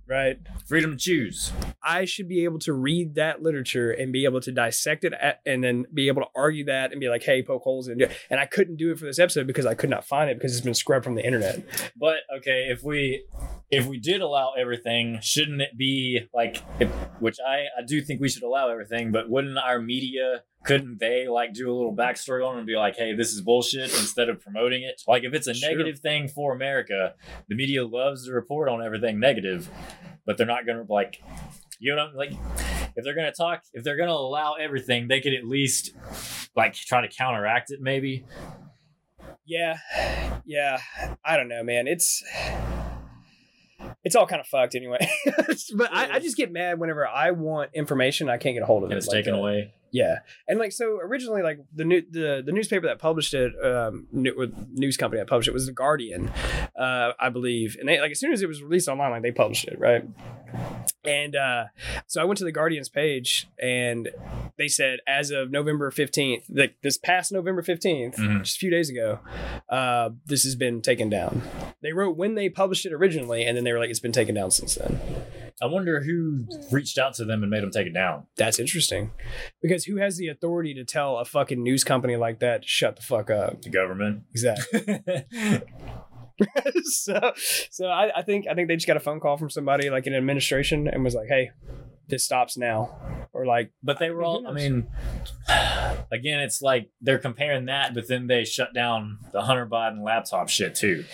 [0.08, 1.52] right, Freedom to choose.
[1.82, 5.40] I should be able to read that literature and be able to dissect it at,
[5.46, 8.12] and then be able to argue that and be like, hey, poke holes in it.
[8.30, 10.56] And I couldn't do it for this episode because I could not find it because
[10.56, 11.62] it's been scrubbed from the internet.
[11.96, 13.24] But okay, if we
[13.70, 16.88] if we did allow everything, shouldn't it be like if,
[17.20, 21.28] which I I do think we should allow everything, but wouldn't our media couldn't they
[21.28, 24.28] like do a little backstory on it and be like, hey, this is bullshit instead
[24.28, 25.00] of promoting it?
[25.06, 25.70] Like if it's a Sure.
[25.70, 27.14] negative thing for America,
[27.48, 29.68] the media loves to report on everything negative,
[30.26, 31.22] but they're not gonna like
[31.78, 32.32] you know like
[32.96, 35.92] if they're gonna talk if they're gonna allow everything, they could at least
[36.56, 38.24] like try to counteract it maybe.
[39.46, 39.78] Yeah.
[40.44, 40.80] Yeah.
[41.24, 41.86] I don't know, man.
[41.86, 42.22] It's.
[44.04, 44.98] It's all kind of fucked anyway.
[45.76, 48.84] but I, I just get mad whenever I want information I can't get a hold
[48.84, 48.98] of And it.
[48.98, 49.38] it's like taken that.
[49.40, 49.74] away.
[49.92, 50.18] Yeah,
[50.48, 54.52] and like so originally, like the new the the newspaper that published it, um, new,
[54.72, 56.28] news company that published it was the Guardian,
[56.78, 59.32] uh, I believe, and they like as soon as it was released online, like they
[59.32, 60.04] published it, right?
[61.04, 61.64] And uh,
[62.08, 64.08] so I went to the Guardian's page, and
[64.58, 68.42] they said as of November fifteenth, like this past November 15th Mhm.
[68.42, 69.20] just a few days ago,
[69.68, 71.42] uh, this has been taken down.
[71.80, 74.34] They wrote when they published it originally, and then they were like, it's been taken
[74.34, 74.98] down since then.
[75.62, 78.26] I wonder who reached out to them and made them take it down.
[78.36, 79.12] That's interesting.
[79.62, 82.96] Because who has the authority to tell a fucking news company like that to shut
[82.96, 83.62] the fuck up?
[83.62, 84.24] The government.
[84.32, 85.02] Exactly.
[86.84, 87.32] so
[87.70, 90.06] so I, I think I think they just got a phone call from somebody like
[90.06, 91.50] in administration and was like, hey,
[92.08, 92.98] this stops now.
[93.32, 94.86] Or like But they were all, I mean,
[96.10, 100.48] again, it's like they're comparing that, but then they shut down the Hunter Biden laptop
[100.48, 101.04] shit too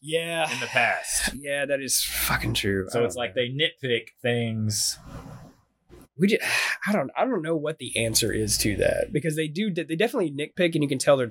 [0.00, 0.50] Yeah.
[0.52, 1.34] in the past.
[1.34, 2.88] Yeah, that is fucking true.
[2.90, 4.98] So it's like they nitpick things.
[6.18, 6.42] We just
[6.86, 9.84] I don't I don't know what the answer is to that because they do they
[9.96, 11.28] definitely nitpick and you can tell they're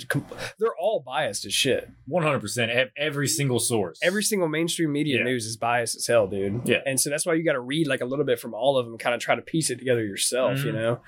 [0.60, 1.90] they're all biased as shit.
[2.10, 2.70] 100%.
[2.70, 4.00] ev- Every single source.
[4.02, 5.24] Every single mainstream media Yeah.
[5.24, 6.62] news is biased as hell, dude.
[6.66, 6.82] Yeah.
[6.86, 8.86] And so that's why you got to read like a little bit from all of
[8.86, 10.76] them, kind of try to piece it together yourself, you Mhm.
[10.76, 11.00] know?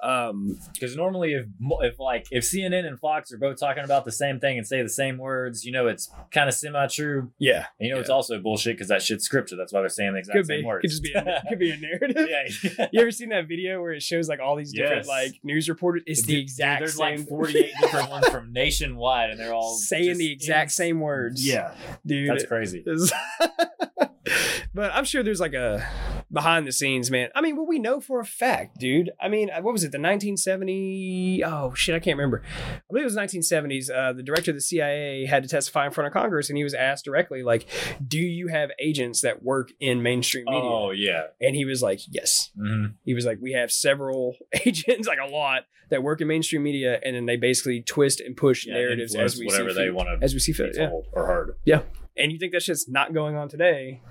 [0.00, 1.46] Um, Because normally, if
[1.82, 4.82] if like if CNN and Fox are both talking about the same thing and say
[4.82, 7.30] the same words, you know it's kind of semi true.
[7.38, 7.66] yeah.
[7.78, 9.56] And you know it's also bullshit because that shit's scripture.
[9.56, 10.82] That's why they're saying the exact Could same be, words.
[10.82, 12.28] could just be, a, could be a narrative.
[12.28, 12.86] yeah.
[12.92, 15.08] You ever seen that video where it shows like all these different Yes.
[15.08, 16.02] like news reporters?
[16.06, 17.18] It's the Dude, exact There's same.
[17.20, 21.46] like 48 different ones from nationwide, and they're all saying the exact ins- same words.
[21.46, 21.74] Yeah,
[22.06, 22.30] dude.
[22.30, 22.84] that's crazy.
[24.74, 25.86] But I'm sure there's like a
[26.30, 27.30] behind the scenes, man.
[27.34, 29.10] I mean, what we know for a fact, dude.
[29.20, 29.92] I mean, what was it?
[29.92, 31.42] The 1970?
[31.44, 32.42] Oh shit, I can't remember.
[32.44, 33.90] I believe it was 1970s.
[33.90, 36.64] Uh, the director of the CIA had to testify in front of Congress, and he
[36.64, 37.66] was asked directly, like,
[38.06, 41.24] "Do you have agents that work in mainstream media?" Oh yeah.
[41.40, 42.94] And he was like, "Yes." Mhm.
[43.04, 47.00] He was like, "We have several agents, like a lot, that work in mainstream media,
[47.04, 49.94] and then they basically twist and push Yeah, narratives as we whatever see they fit,
[49.94, 50.90] want to as we see fit." Yeah.
[51.12, 51.56] or heard.
[51.64, 51.80] Yeah.
[52.18, 54.02] And you think that shit's not going on today?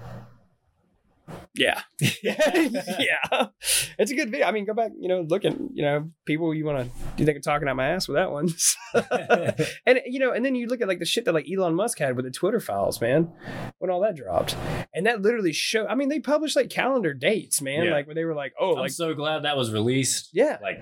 [1.56, 1.82] Yeah.
[2.22, 3.48] yeah.
[4.00, 4.46] It's a good video.
[4.48, 6.92] I mean, go back, you know, look at, you know, people you want to do
[7.18, 8.50] you think of talking out my ass with that one.
[9.86, 12.00] and, you know, and then you look at like the shit that like Elon Musk
[12.00, 13.30] had with the Twitter files, man,
[13.80, 14.56] when all that dropped.
[14.94, 17.92] And that literally showed, I mean, they published like calendar dates, man, Yeah.
[17.92, 20.30] like where they were like, oh, I'm like, so glad that was released.
[20.32, 20.60] yeah.
[20.62, 20.82] Like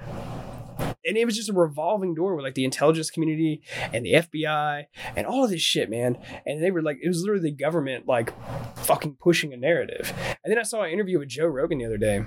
[1.05, 3.61] and it was just a revolving door with like the intelligence community
[3.93, 4.85] and the FBI
[5.15, 6.17] and all of this shit, man.
[6.45, 8.33] And they were like, it was literally the government like
[8.77, 10.13] fucking pushing a narrative.
[10.43, 12.17] And then I saw an interview with Joe Rogan the other day,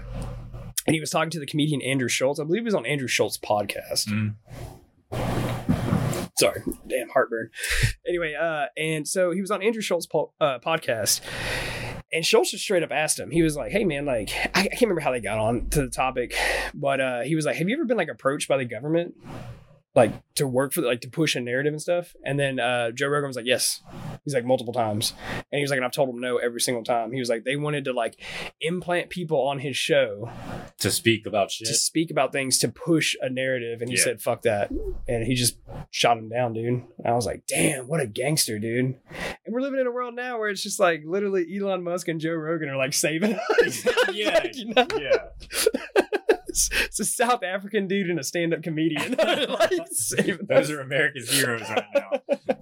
[0.87, 2.41] and he was talking to the comedian Andrew Schulz.
[2.41, 4.09] I believe he was on Andrew Schulz podcast.
[4.09, 4.35] Mm.
[6.39, 7.51] Sorry, damn heartburn.
[8.07, 11.21] anyway, uh, and so he was on Andrew Schulz po- uh, podcast,
[12.13, 13.31] and Schulz just straight up asked him.
[13.31, 15.83] He was like, "Hey, man, like I, I can't remember how they got on to
[15.83, 16.35] the topic,
[16.75, 19.15] but uh, he was like, "Have you ever been like approached by the government?"
[19.95, 22.15] Like to work for, like to push a narrative and stuff.
[22.25, 23.83] And then uh, Joe Rogan was like, "Yes."
[24.29, 25.15] He's like multiple times,
[25.51, 27.45] and he was like, "And I've told him no every single time." He was like,
[27.45, 28.21] "They wanted to like
[28.61, 30.31] implant people on his show
[30.81, 31.67] to speak about shit.
[31.69, 34.05] to speak about things to push a narrative and he Yeah.
[34.05, 34.71] said fuck that
[35.09, 35.57] and he just
[35.91, 38.97] shot him down dude and i was like damn what a gangster dude and
[39.49, 42.33] we're living in a world now where it's just like literally elon musk and joe
[42.35, 44.87] rogan are like saving us yeah, Like, you know?
[45.01, 45.17] yeah.
[46.59, 50.13] It's, it's a south african dude and a stand-up comedian like Those
[50.51, 50.71] us.
[50.71, 52.11] are America's heroes right now.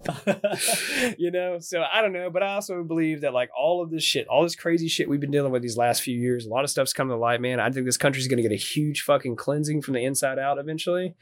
[1.19, 4.03] you know so i don't know but i also believe that like all of this
[4.03, 6.65] shit all this crazy shit we've been dealing with these last few years a lot
[6.65, 9.03] of stuff's come to light man i think this country's going to get a huge
[9.03, 11.15] fucking cleansing from the inside out eventually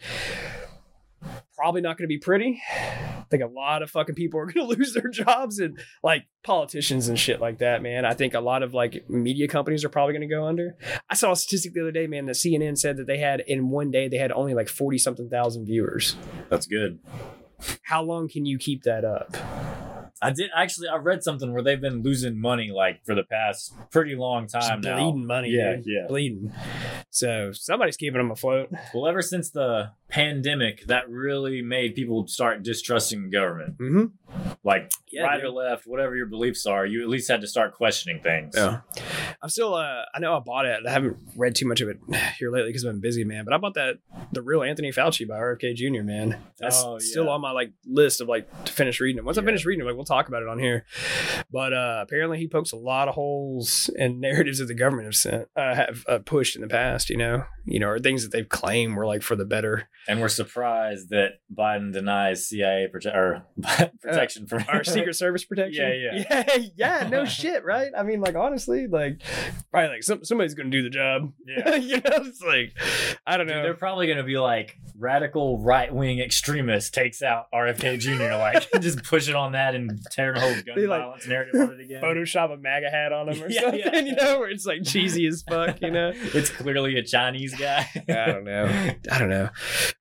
[1.57, 2.63] probably not going to be pretty.
[2.73, 6.27] I think a lot of fucking people are going to lose their jobs and like
[6.43, 8.05] politicians and shit like that, man.
[8.05, 10.77] I think a lot of like media companies are probably going to go under.
[11.09, 13.71] I saw a statistic the other day, man, that CNN said that they had in
[13.71, 16.17] one day they had only like 40 something thousand viewers.
[16.51, 16.99] That's good.
[17.83, 19.37] How long can you keep that up?
[20.25, 20.89] I did actually.
[20.89, 24.83] I read something where they've been losing money like for the past pretty long time
[24.83, 24.97] Just now.
[24.97, 25.85] bleeding money, Yeah, dude.
[25.87, 26.07] yeah.
[26.09, 26.53] Bleeding.
[27.11, 28.71] So somebody's keeping them afloat.
[28.93, 33.79] Well, ever since the pandemic, that really made people start distrusting the government.
[33.79, 34.53] Mm-hmm.
[34.65, 35.45] Like Yeah, right dude.
[35.45, 38.55] or left, whatever your beliefs are, you at least had to start questioning things.
[38.57, 38.81] Yeah.
[39.43, 40.81] I'm still uh I know I bought it.
[40.87, 41.99] I haven't read too much of it
[42.39, 43.45] here lately because I've been busy, man.
[43.45, 43.99] But I bought that
[44.33, 46.03] the real Anthony Fauci by RFK Jr.
[46.03, 46.39] Man.
[46.59, 49.25] That's Oh, still on my like list of like to finish reading it.
[49.25, 50.87] Once I finish reading it, like we'll talk about it on here.
[51.53, 55.15] But uh apparently he pokes a lot of holes in narratives that the government have
[55.15, 57.11] sent uh, have uh, pushed in the past.
[57.11, 59.89] You know, you know, or things that they've claimed were like for the better.
[60.09, 63.45] And we're surprised that Biden denies CIA prote- or
[64.03, 65.85] protection from our Secret Service protection.
[65.85, 66.45] Yeah, yeah.
[66.47, 67.09] yeah, yeah.
[67.09, 67.91] No shit, right?
[67.97, 69.21] I mean, like honestly, like
[69.71, 71.33] probably like some, somebody's gonna do the job.
[71.47, 71.75] Yeah.
[71.77, 72.73] you know, it's like
[73.27, 73.55] I don't know.
[73.55, 78.35] Dude, they're probably going to be like radical right wing extremist takes out RFK Jr.
[78.35, 81.61] Like just push it on that and tear the whole gun They, like, violence narrative
[81.61, 82.03] on it again.
[82.03, 83.99] Photoshop a MAGA hat on him or Yeah, something, yeah.
[84.01, 86.13] you know, where it's like cheesy as fuck, you know.
[86.15, 87.89] It's clearly a Chinese guy.
[88.09, 88.65] I don't know.
[89.11, 89.49] I don't know.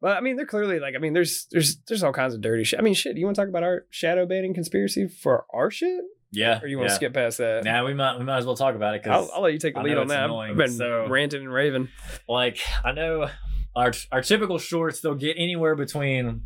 [0.01, 2.63] Well, I mean, they're clearly like, I mean, there's there's there's all kinds of dirty
[2.63, 2.79] shit.
[2.79, 3.17] I mean, shit.
[3.17, 6.59] You want to talk about our shadow conspiracy for our shit, Yeah.
[6.61, 6.97] or you want to yeah.
[6.97, 7.63] skip past that?
[7.63, 9.59] Nah, we might we might as well talk about it because I'll, I'll let you
[9.59, 10.25] take the I lead on that.
[10.25, 11.89] annoying, I've been so- ranting and raving.
[12.27, 13.29] like I know
[13.75, 16.41] our our typical shorts they'll get anywhere between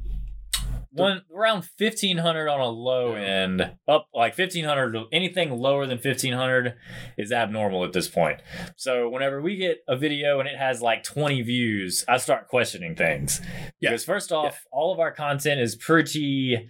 [0.91, 5.99] one around fifteen hundred on a low end up like fifteen hundred anything lower than
[5.99, 6.73] fifteen hundred
[7.19, 8.39] is abnormal at this point.
[8.77, 12.95] So whenever we get a video and it has like twenty views, I start questioning
[12.95, 13.41] things
[13.79, 16.67] because first off, all of our content is pretty.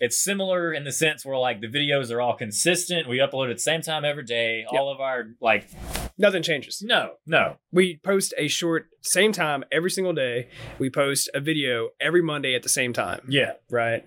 [0.00, 3.08] It's similar in the sense where like the videos are all consistent.
[3.08, 4.64] We upload at the same time every day.
[4.70, 5.68] All of our like
[6.16, 6.82] Nothing changes.
[6.82, 7.56] no, no.
[7.72, 10.48] We post a short same time every single day.
[10.78, 13.20] We post a video every Monday at the same time.
[13.28, 13.52] Yeah.
[13.70, 14.04] Right.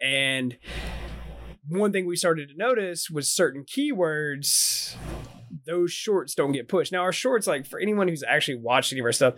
[0.00, 0.56] And
[1.68, 4.96] one thing we started to notice was certain keywords,
[5.66, 6.92] those shorts don't get pushed.
[6.92, 9.34] Now, our shorts, like for anyone who's actually watched any of our stuff,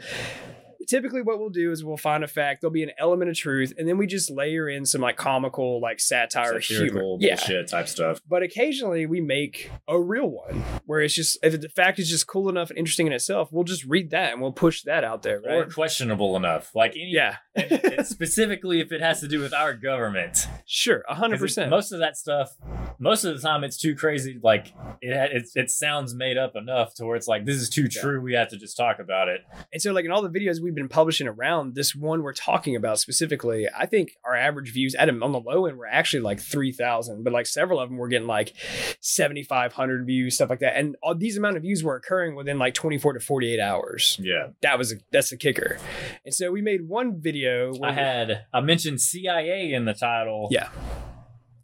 [0.91, 3.73] typically what we'll do is we'll find a fact, there'll be an element of truth,
[3.79, 6.61] and then we just layer in some like comical, like satire, humor.
[6.61, 7.37] Satirical Yeah.
[7.37, 8.21] bullshit type stuff.
[8.29, 12.27] But occasionally we make a real one where it's just if the fact is just
[12.27, 15.23] cool enough and interesting in itself, we'll just read that and we'll push that out
[15.23, 16.75] there, Or questionable enough.
[16.75, 17.37] Like any Yeah.
[18.03, 20.47] specifically if it has to do with our government.
[20.67, 21.71] Sure, a hundred percent.
[21.71, 22.51] Most of that stuff,
[22.99, 24.39] most of the time, it's too crazy.
[24.43, 24.69] Like
[25.01, 28.21] it, it, it sounds made up enough to where it's like this is too true.
[28.21, 29.43] We have to just talk about it.
[29.73, 32.77] And so, like in all the videos we've been publishing around, this one we're talking
[32.77, 36.41] about specifically, I think our average views at on the low end were actually like
[36.41, 38.55] three thousand, but like several of them were getting like
[39.01, 40.77] seventy five hundred views, stuff like that.
[40.77, 43.61] And all these amount of views were occurring within like twenty four to forty eight
[43.61, 44.19] hours.
[44.21, 45.79] Yeah, That was a, that's the kicker.
[46.25, 47.73] And so we made one video.
[47.75, 50.49] Where I had I mentioned CIA in the title.
[50.51, 50.69] Yeah.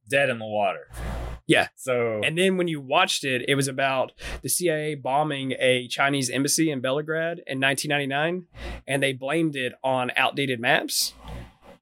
[0.08, 0.88] Dead in the water.
[1.46, 1.68] Yeah.
[1.76, 6.28] So And then when you watched it, it was about the CIA bombing a Chinese
[6.28, 8.46] embassy in Belgrade in 1999,
[8.88, 11.14] and they blamed it on outdated maps.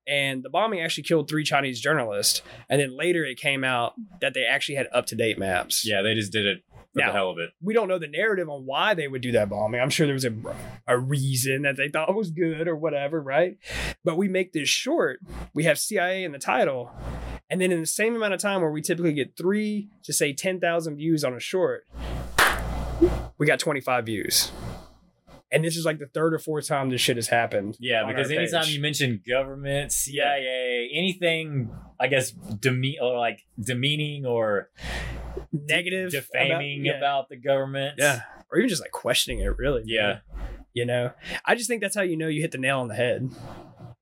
[0.07, 2.43] And the bombing actually killed three Chinese journalists.
[2.69, 5.87] And then later it came out that they actually had up to date maps.
[5.89, 6.63] yeah, they just did it
[6.93, 7.51] for Now- the hell of it.
[7.63, 9.81] We don't know the narrative on why they would do that bombing.
[9.81, 10.35] I'm sure there was a,
[10.87, 13.57] a reason that they thought was good or whatever, right?
[14.05, 15.21] But we make this short.
[15.55, 16.91] We have CIA in the title.
[17.51, 20.33] And then in the same amount of time where we typically get three to say
[20.33, 21.87] 10,000 views on a short,
[23.39, 24.51] we got 25 views.
[25.53, 27.77] And this is like the third or fourth time this shit has happened.
[27.79, 28.75] Yeah, because anytime page.
[28.75, 31.71] you mention government, CIA, anything,
[32.01, 34.71] I guess, deme- or like demeaning or
[35.53, 36.99] negative, defaming about- yeah.
[36.99, 37.97] about the government.
[37.99, 38.23] Yeah.
[38.51, 39.83] Or even just like questioning it, really.
[39.87, 40.21] Yeah.
[40.73, 41.13] You know,
[41.45, 43.31] I just think that's how you know you hit the nail on the head.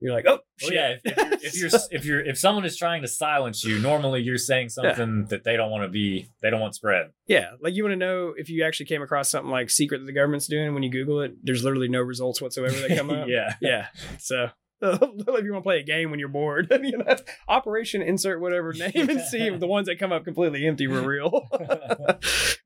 [0.03, 0.97] You're like, oh, Well, yeah.
[1.05, 4.23] If, if, you're, if you're if you're if someone is trying to silence you, normally
[4.23, 7.11] you're saying something that they don't want to be, they don't want spread.
[7.27, 10.07] Yeah, like you want to know if you actually came across something like secret that
[10.07, 10.75] the government's doing.
[10.75, 13.23] When you Google it, there's literally no results whatsoever that come up.
[13.33, 13.55] Yeah.
[13.61, 13.87] yeah.
[14.19, 14.51] So
[14.83, 18.73] if you want to play a game when you're bored, you know, Operation insert whatever
[18.73, 21.47] name and see if the ones that come up completely empty were real.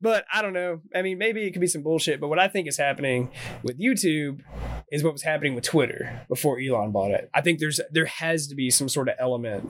[0.01, 0.81] but I don't know.
[0.95, 2.19] I mean, maybe it could be some bullshit.
[2.19, 3.29] But what I think is happening
[3.61, 4.41] with YouTube
[4.91, 7.29] is what was happening with Twitter before Elon bought it.
[7.33, 9.69] I think there's there has to be some sort of element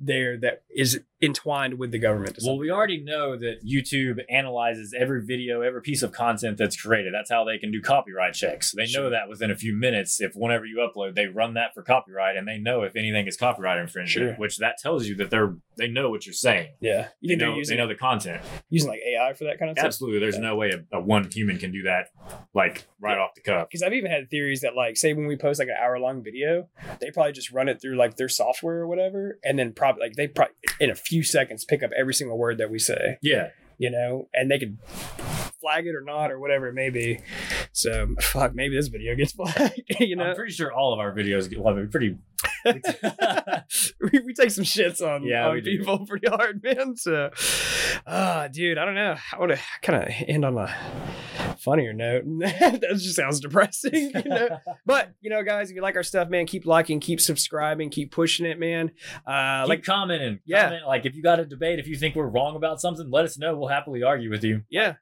[0.00, 2.36] there that is entwined with the government.
[2.44, 7.14] Well, we already know that YouTube analyzes every video, every piece of content that's created.
[7.14, 8.72] That's how they can do copyright checks.
[8.72, 11.82] They know that within a few minutes, if whenever you upload, they run that for
[11.82, 14.34] copyright, and they know if anything is copyright infringement, Sure.
[14.34, 16.72] which that tells you that they're they know what you're saying.
[16.80, 18.42] Yeah, you They know, using they know the content.
[18.70, 19.86] using like AI for that kind of stuff.
[19.86, 22.08] Absolutely, there's no way a, a one human can do that,
[22.54, 23.68] like right off the cuff.
[23.68, 26.22] Because I've even had theories that, like, say when we post like an hour long
[26.22, 26.68] video,
[27.00, 30.16] they probably just run it through like their software or whatever, and then probably like
[30.16, 33.18] they probably in a few seconds pick up every single word that we say.
[33.22, 33.48] Yeah.
[33.78, 34.78] You know, and they could
[35.60, 37.20] flag it or not or whatever it may be.
[37.72, 39.82] So fuck, maybe this video gets flagged.
[40.00, 42.16] you know, I'm pretty sure all of our videos get well, I mean, pretty.
[42.64, 45.78] we, we take some shits on, Yeah, on we do.
[45.78, 46.96] people pretty hard, man.
[46.96, 47.30] So,
[48.06, 49.16] ah, dude, I don't know.
[49.32, 50.74] I want to kind of end on a
[51.66, 52.22] funnier note.
[52.38, 54.60] that just sounds depressing, you know.
[54.86, 58.12] but you know, guys, if you like our stuff, man, keep liking, keep subscribing, keep
[58.12, 58.92] pushing it, man.
[59.26, 60.38] Uh, Keep like, commenting.
[60.46, 60.66] Yeah.
[60.66, 63.24] Comment, like if you got a debate, if you think we're wrong about something, let
[63.24, 63.56] us know.
[63.56, 64.62] We'll happily argue with you.
[64.70, 64.94] yeah,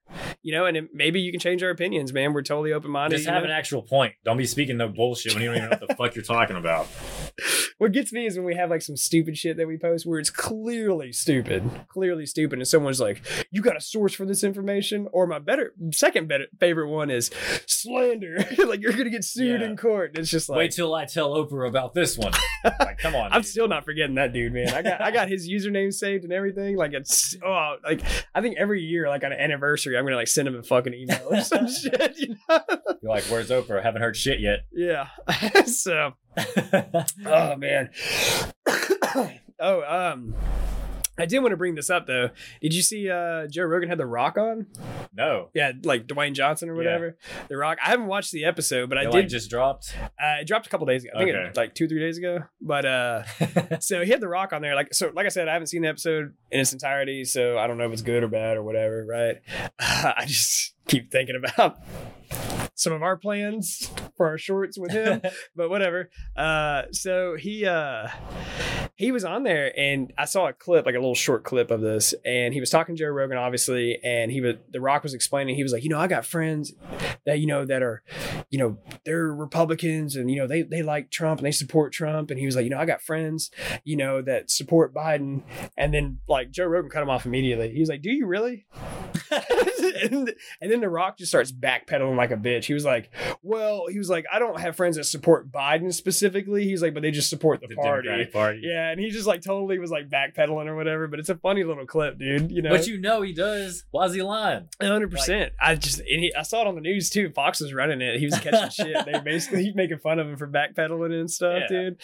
[0.43, 2.33] you know, and it, maybe you can change our opinions, man.
[2.33, 3.17] We're totally open minded.
[3.17, 4.15] Just have an actual point.
[4.25, 6.57] Don't be speaking no bullshit when you don't even know what the fuck you're talking
[6.57, 6.89] about.
[7.79, 10.21] What gets me is when we have like some stupid shit that we post where
[10.21, 15.09] it's clearly stupid, clearly stupid, and someone's like, "You got a source for this information?"
[15.12, 17.30] Or my better second better favorite one is
[17.66, 18.36] slander,
[18.66, 20.16] like you're gonna get sued in court.
[20.18, 22.32] It's just like, Wait till I tell Oprah about this one.
[22.64, 23.32] like, come on.
[23.32, 24.68] I'm still not forgetting that dude, man.
[24.68, 26.76] I got I got his username saved and everything.
[26.76, 28.02] Like it's oh, like
[28.34, 30.94] I think every year, like on an anniversary, I'm gonna like send him a fucking
[30.94, 32.16] email or some shit.
[32.16, 32.61] You know?
[33.02, 33.82] You're like, where's Oprah?
[33.82, 34.61] Haven't heard shit yet.
[34.72, 35.09] Yeah.
[35.66, 36.12] so,
[37.26, 37.90] oh man.
[39.61, 40.34] oh, um,
[41.17, 42.31] I did want to bring this up though.
[42.61, 44.67] Did you see uh Joe Rogan had The Rock on?
[45.15, 45.51] No.
[45.55, 47.17] Yeah, like Dwayne Johnson or whatever.
[47.49, 47.79] The Rock.
[47.85, 49.95] I haven't watched the episode, but I It, did like, just dropped.
[50.03, 51.12] uh, it dropped a couple days ago.
[51.15, 51.49] I think Okay.
[51.49, 52.41] it, like two, three days ago.
[52.61, 53.23] But uh,
[53.81, 54.75] so he had the Rock on there.
[54.75, 57.67] Like so, like I said, I haven't seen the episode in its entirety, so I
[57.67, 59.05] don't know if it's good or bad or whatever.
[59.07, 59.37] Right?
[59.79, 61.79] I just keep thinking about
[62.75, 65.22] some of our plans for our shorts with him,
[65.57, 66.11] but whatever.
[66.37, 68.09] Uh, so he uh,
[68.97, 71.81] he was on there, and I saw a clip, like a little short clip of
[71.81, 75.14] this, and he was talking to Joe Rogan, obviously, and he was the Rock was
[75.14, 75.57] explaining.
[75.57, 76.72] He was like, you know, I got friends
[77.27, 78.03] that you know that are,
[78.51, 82.31] you know, they're Republicans, and you know they they like Trump and they support Trump,
[82.31, 83.51] and he was like, you know, I got friends,
[83.85, 85.43] you know, that support Biden,
[85.77, 87.70] and then like Joe Rogan cut him off immediately.
[87.70, 88.66] He was like, do you really?
[90.03, 92.64] and, and then The Rock just starts backpedaling like a bitch.
[92.64, 93.11] He was like,
[93.43, 97.03] "Well, he was like, I don't have friends that support Biden specifically." He's like, "But
[97.03, 98.61] they just support the, The party." Party.
[98.64, 101.07] Yeah, and he just like totally was like backpedaling or whatever.
[101.09, 102.51] But it's a funny little clip, dude.
[102.51, 103.85] You know, But you know he does.
[103.91, 104.68] Why's he lying?
[104.80, 105.53] hundred percent.
[105.61, 107.30] I just and he, I saw it on the news too.
[107.30, 108.18] Fox was running it.
[108.18, 108.97] He was catching shit.
[109.07, 111.66] They basically making fun of him for backpedaling and stuff, Yeah.
[111.91, 112.01] dude.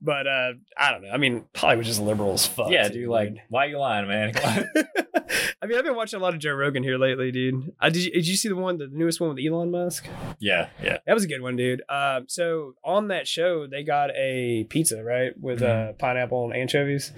[0.00, 1.10] But uh I don't know.
[1.10, 2.70] I mean, Hollywood's just liberal as fuck.
[2.70, 3.08] yeah, too, dude.
[3.08, 4.32] Like, why you lying, man?
[5.62, 7.72] I mean, I've been watching a lot of Joe Rogan here lately, dude.
[7.80, 10.06] Uh, did you did you see the one, the newest one with Elon Musk?
[10.40, 10.98] yeah, yeah.
[11.06, 11.82] That was a good one, dude.
[11.88, 15.90] Um, so on that show, they got a pizza, right, with Mm-hmm.
[15.90, 17.12] uh, pineapple and anchovies.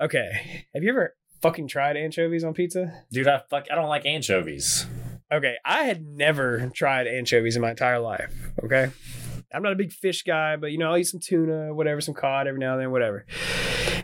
[0.00, 3.04] Okay, have you ever fucking tried anchovies on pizza?
[3.12, 3.66] Dude, I fuck.
[3.70, 4.86] I don't like anchovies.
[5.32, 8.32] Okay, I had never tried anchovies in my entire life.
[8.64, 8.90] Okay,
[9.52, 12.14] I'm not a big fish guy, but you know, I'll eat some tuna, whatever, some
[12.14, 13.26] cod every now and then, whatever.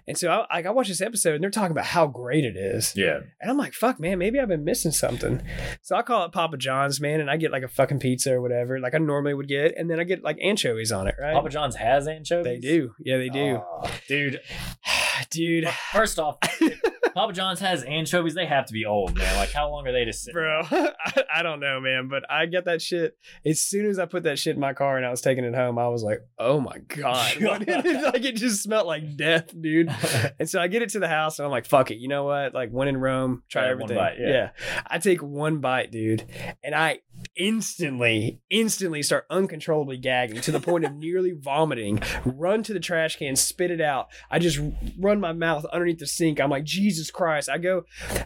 [0.06, 2.56] And so I, like, I watched this episode, and they're talking about how great it
[2.56, 2.92] is.
[2.94, 3.20] Yeah.
[3.40, 5.42] And I'm like, fuck, man, maybe I've been missing something.
[5.82, 8.40] So I call it Papa John's, man, and I get like a fucking pizza or
[8.40, 11.34] whatever, like I normally would get, and then I get like anchovies on it, right?
[11.34, 12.44] Papa John's has anchovies.
[12.44, 12.92] They do.
[12.98, 13.56] Yeah, they do.
[13.56, 14.40] Aw, dude.
[15.30, 15.68] Dude.
[15.92, 16.38] First off,
[17.14, 18.34] Papa John's has anchovies.
[18.34, 19.36] They have to be old, man.
[19.36, 20.34] Like, how long are they to sit?
[20.34, 23.16] Bro, I, I don't know, man, but I get that shit.
[23.46, 25.54] As soon as I put that shit in my car and I was taking it
[25.54, 27.36] home, I was like, oh my God.
[27.44, 28.02] What is it?
[28.02, 29.94] like, it just smelled like death, dude.
[30.40, 31.98] and so I get it to the house and I'm like, fuck it.
[31.98, 32.52] You know what?
[32.52, 33.96] Like, when in Rome, try one everything.
[33.96, 34.50] bite, yeah.
[34.86, 36.24] I take one bite, dude,
[36.64, 37.00] and I
[37.36, 43.16] instantly, instantly start uncontrollably gagging to the point of nearly vomiting, run to the trash
[43.16, 44.08] can, spit it out.
[44.30, 44.58] I just
[44.98, 46.40] run my mouth underneath the sink.
[46.40, 47.48] I'm like, Jesus Christ.
[47.48, 47.84] I go,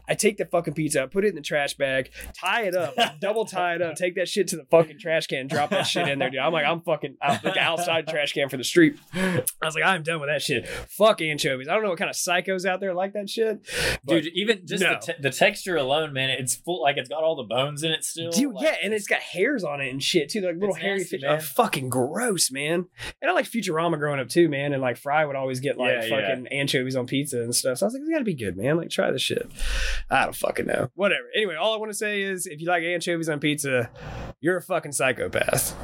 [0.09, 2.95] I take the fucking pizza, I put it in the trash bag, tie it up,
[3.21, 6.09] double tie it up, take that shit to the fucking trash can, drop that shit
[6.09, 6.41] in there, dude.
[6.41, 8.97] I'm like, I'm fucking out, like outside trash can for the street.
[9.15, 10.67] I was like, I'm done with that shit.
[10.69, 11.69] Fuck anchovies.
[11.69, 13.67] I don't know what kind of psychos out there like that shit.
[14.07, 14.95] Dude, even just no.
[14.95, 16.83] the, te- the texture alone, man, it's full.
[16.83, 18.31] Like, it's got all the bones in it still.
[18.31, 20.99] Dude, Like, yeah, and it's got hairs on it and shit too, like little hairy
[20.99, 21.23] nasty, fish.
[21.23, 21.37] man.
[21.37, 22.87] Oh, fucking gross, man.
[23.21, 24.73] And I like Futurama growing up too, man.
[24.73, 26.29] And like Fry would always get like Yeah, yeah.
[26.29, 27.79] fucking anchovies on pizza and stuff.
[27.79, 28.77] So I was like, it's gotta be good, man.
[28.77, 29.51] Like, try this shit.
[30.11, 30.91] I don't fucking know.
[30.95, 31.27] Whatever.
[31.35, 33.91] Anyway, all I want to say is, if you like anchovies on pizza,
[34.41, 35.75] you're a fucking psychopath.